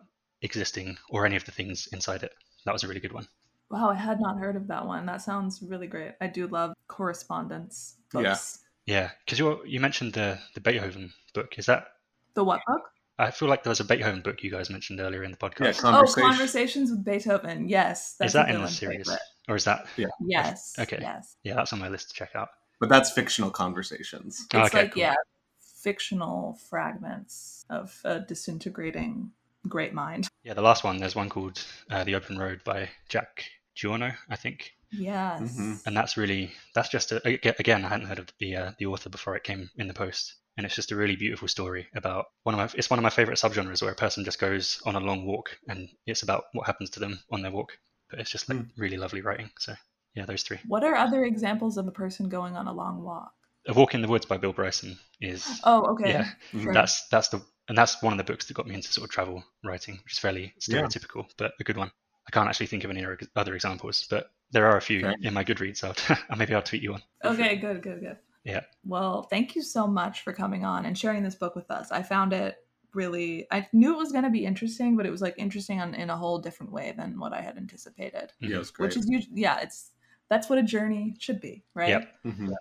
[0.42, 2.32] existing or any of the things inside it.
[2.66, 3.28] That was a really good one.
[3.70, 5.06] Wow, I had not heard of that one.
[5.06, 6.12] That sounds really great.
[6.20, 8.60] I do love correspondence books.
[8.86, 11.58] Yeah, yeah, because you you mentioned the the Beethoven book.
[11.58, 11.88] Is that
[12.34, 12.82] The what book?
[13.18, 15.50] I feel like there was a Beethoven book you guys mentioned earlier in the Yeah,
[15.50, 15.82] podcast.
[15.84, 17.70] Oh, Conversations with Beethoven.
[17.70, 18.16] Yes.
[18.16, 19.22] That's is that in the series, favorite.
[19.48, 19.86] or is that?
[20.20, 20.76] Yes.
[20.80, 20.98] Okay.
[21.00, 21.38] Yes.
[21.44, 22.50] Yeah, that's on my list to check out.
[22.82, 24.47] But that's fictional conversations.
[24.53, 25.03] Oh, It's okay, like, cool.
[25.03, 25.15] yeah,
[25.61, 29.32] fictional fragments of a disintegrating
[29.67, 30.27] great mind.
[30.43, 30.97] Yeah, the last one.
[30.97, 33.45] There's one called uh, "The Open Road" by Jack
[33.77, 35.41] Giono, I think, Yes.
[35.41, 35.79] Mhm.
[35.86, 37.21] and that's really that's just a,
[37.59, 40.34] again I hadn't heard of the uh, the author before it came in the post,
[40.57, 43.09] and it's just a really beautiful story about one of my it's one of my
[43.11, 46.65] favorite subgenres where a person just goes on a long walk and it's about what
[46.65, 47.77] happens to them on their walk,
[48.09, 48.63] but it's just like Hmm.
[48.82, 49.51] really lovely writing.
[49.59, 49.75] So
[50.16, 50.57] yeah, those three.
[50.68, 53.32] What are other examples of a person going on a long walk?
[53.68, 56.09] A Walk in the Woods by Bill Bryson is Oh, okay.
[56.12, 56.74] yeah Sure.
[56.74, 59.12] that's that's the and that's one of the books that got me into sort of
[59.12, 60.82] travel writing, which is fairly Yeah.
[60.82, 61.91] stereotypical, but a good one.
[62.28, 65.16] I can't actually think of any other- other examples, but there are a few Fair.
[65.22, 65.84] in my Goodreads.
[66.30, 67.03] I'll maybe I'll tweet you one.
[67.24, 68.18] Okay, good, good, good.
[68.43, 68.62] Yeah.
[68.84, 71.91] Well, thank you so much for coming on and sharing this book with us.
[71.91, 72.57] I found it
[72.93, 75.93] really I knew it was going to be interesting, but it was like interesting on,
[75.93, 78.32] in a whole different way than what I had anticipated.
[78.41, 78.45] Mm-hmm.
[78.49, 78.88] Yeah, it was great.
[78.88, 79.91] Which is usually yeah, it's
[80.32, 81.89] that's what a journey should be, right?
[81.89, 82.09] Yep.
[82.25, 82.53] Mhm.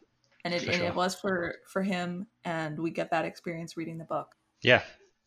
[0.44, 0.86] And it, For and sure.
[0.88, 4.34] it was for for him and we get that experience reading the book.
[4.62, 4.82] Yeah,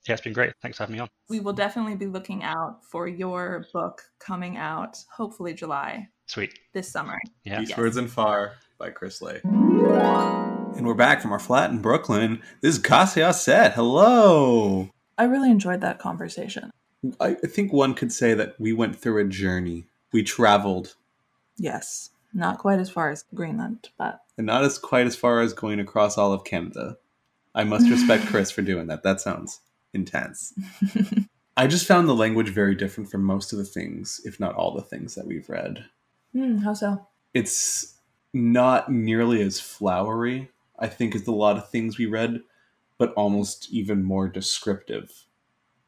[0.08, 0.54] yeah, it's been great.
[0.62, 1.10] Thanks for having me on.
[1.30, 6.60] We will definitely be looking out for your book coming out hopefully July Sweet.
[6.74, 7.18] this summer.
[7.46, 7.62] Yeah.
[7.62, 9.40] Eastwards and Far by Chris Lee.
[9.44, 12.42] And we're back from our flat in Brooklyn.
[12.62, 13.74] This is Kasia Set.
[13.74, 14.90] Hello.
[15.18, 16.72] I really enjoyed that conversation.
[17.22, 19.86] I I think one could say that we went through a journey.
[20.12, 20.96] We traveled,
[21.58, 22.10] Yes.
[22.34, 25.80] Not quite as far as Greenland, but and not as quite as far as going
[25.80, 26.98] across all of Canada.
[27.54, 29.04] I must respect Chris for doing that.
[29.04, 29.62] That sounds
[29.94, 30.54] intense.
[31.58, 34.74] I just found the language very different from most of the things, if not all
[34.74, 35.86] the things that we've read.
[36.34, 37.06] Hmm, how so?
[37.36, 38.00] It's
[38.34, 42.42] not nearly as flowery, I think, as a lot of things we read,
[42.98, 45.26] but almost even more descriptive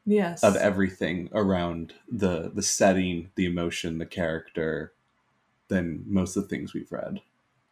[0.08, 0.44] Yes.
[0.44, 4.92] of everything around the the setting, the emotion, the character
[5.68, 7.20] than most of the things we've read.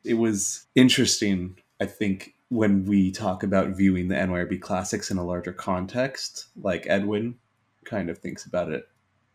[0.04, 5.24] It was interesting, I think, when we talk about viewing the NYRB classics in a
[5.24, 7.36] larger context, like Edwin
[7.84, 8.86] kind of thinks about it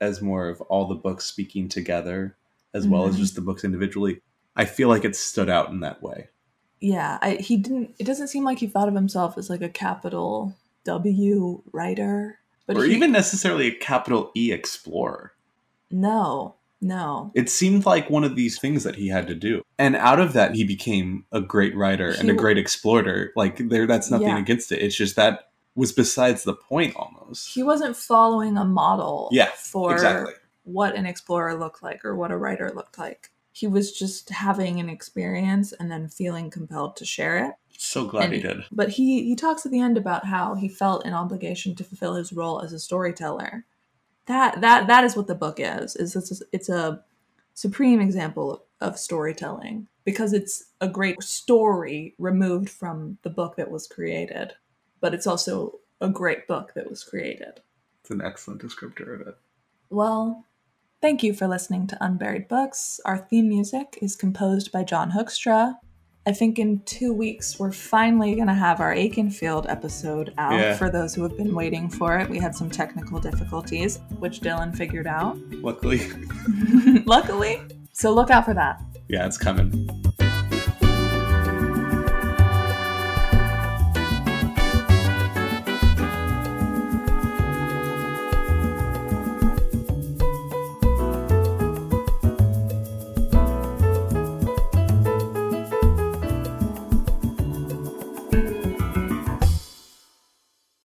[0.01, 2.35] as more of all the books speaking together
[2.73, 3.19] as well as Mhm.
[3.19, 4.21] just the books individually.
[4.55, 6.27] I feel like it stood out in that way.
[6.81, 7.93] yeah, I, he didn't.
[7.99, 10.55] It doesn't seem like he thought of himself as like a capital
[10.85, 15.33] W writer, but or he- even necessarily a capital E explorer.
[15.91, 17.31] no, no.
[17.35, 19.61] It seemed like one of these things that he had to do.
[19.77, 23.31] And out of that he became a great writer and a great explorer.
[23.35, 24.39] Like there that's nothing Yeah.
[24.39, 24.81] against it.
[24.81, 27.53] It's just that was besides the point almost.
[27.53, 29.29] He wasn't following a model.
[29.31, 30.33] Yeah, for exactly.
[30.63, 33.29] what an explorer looked like or what a writer looked like.
[33.51, 37.55] He was just having an experience and then feeling compelled to share it.
[37.77, 38.57] So glad And- he did.
[38.71, 42.15] But he he talks at the end about how he felt an obligation to fulfill
[42.15, 43.65] his role as a storyteller.
[44.29, 45.95] That that that is what the book is.
[45.95, 47.03] Is it's it's a
[47.55, 53.87] supreme example of storytelling because it's a great story removed from the book that was
[53.87, 54.53] created,
[55.01, 57.61] but it's also a great book that was created.
[58.01, 59.35] It's an excellent descriptor of it.
[59.89, 60.45] Well,
[61.01, 62.99] thank you for listening to Unburied Books.
[63.05, 65.73] Our theme music is composed by John Hookstra.
[66.27, 70.75] I think in two weeks we're finally going to have our Akenfield episode out Yeah.
[70.75, 72.29] for those who have been waiting for it.
[72.29, 76.01] We had some technical difficulties, which Dylan figured out, Luckily.
[77.05, 77.61] luckily.
[77.93, 78.81] So look out for that.
[79.07, 79.89] Yeah, it's coming.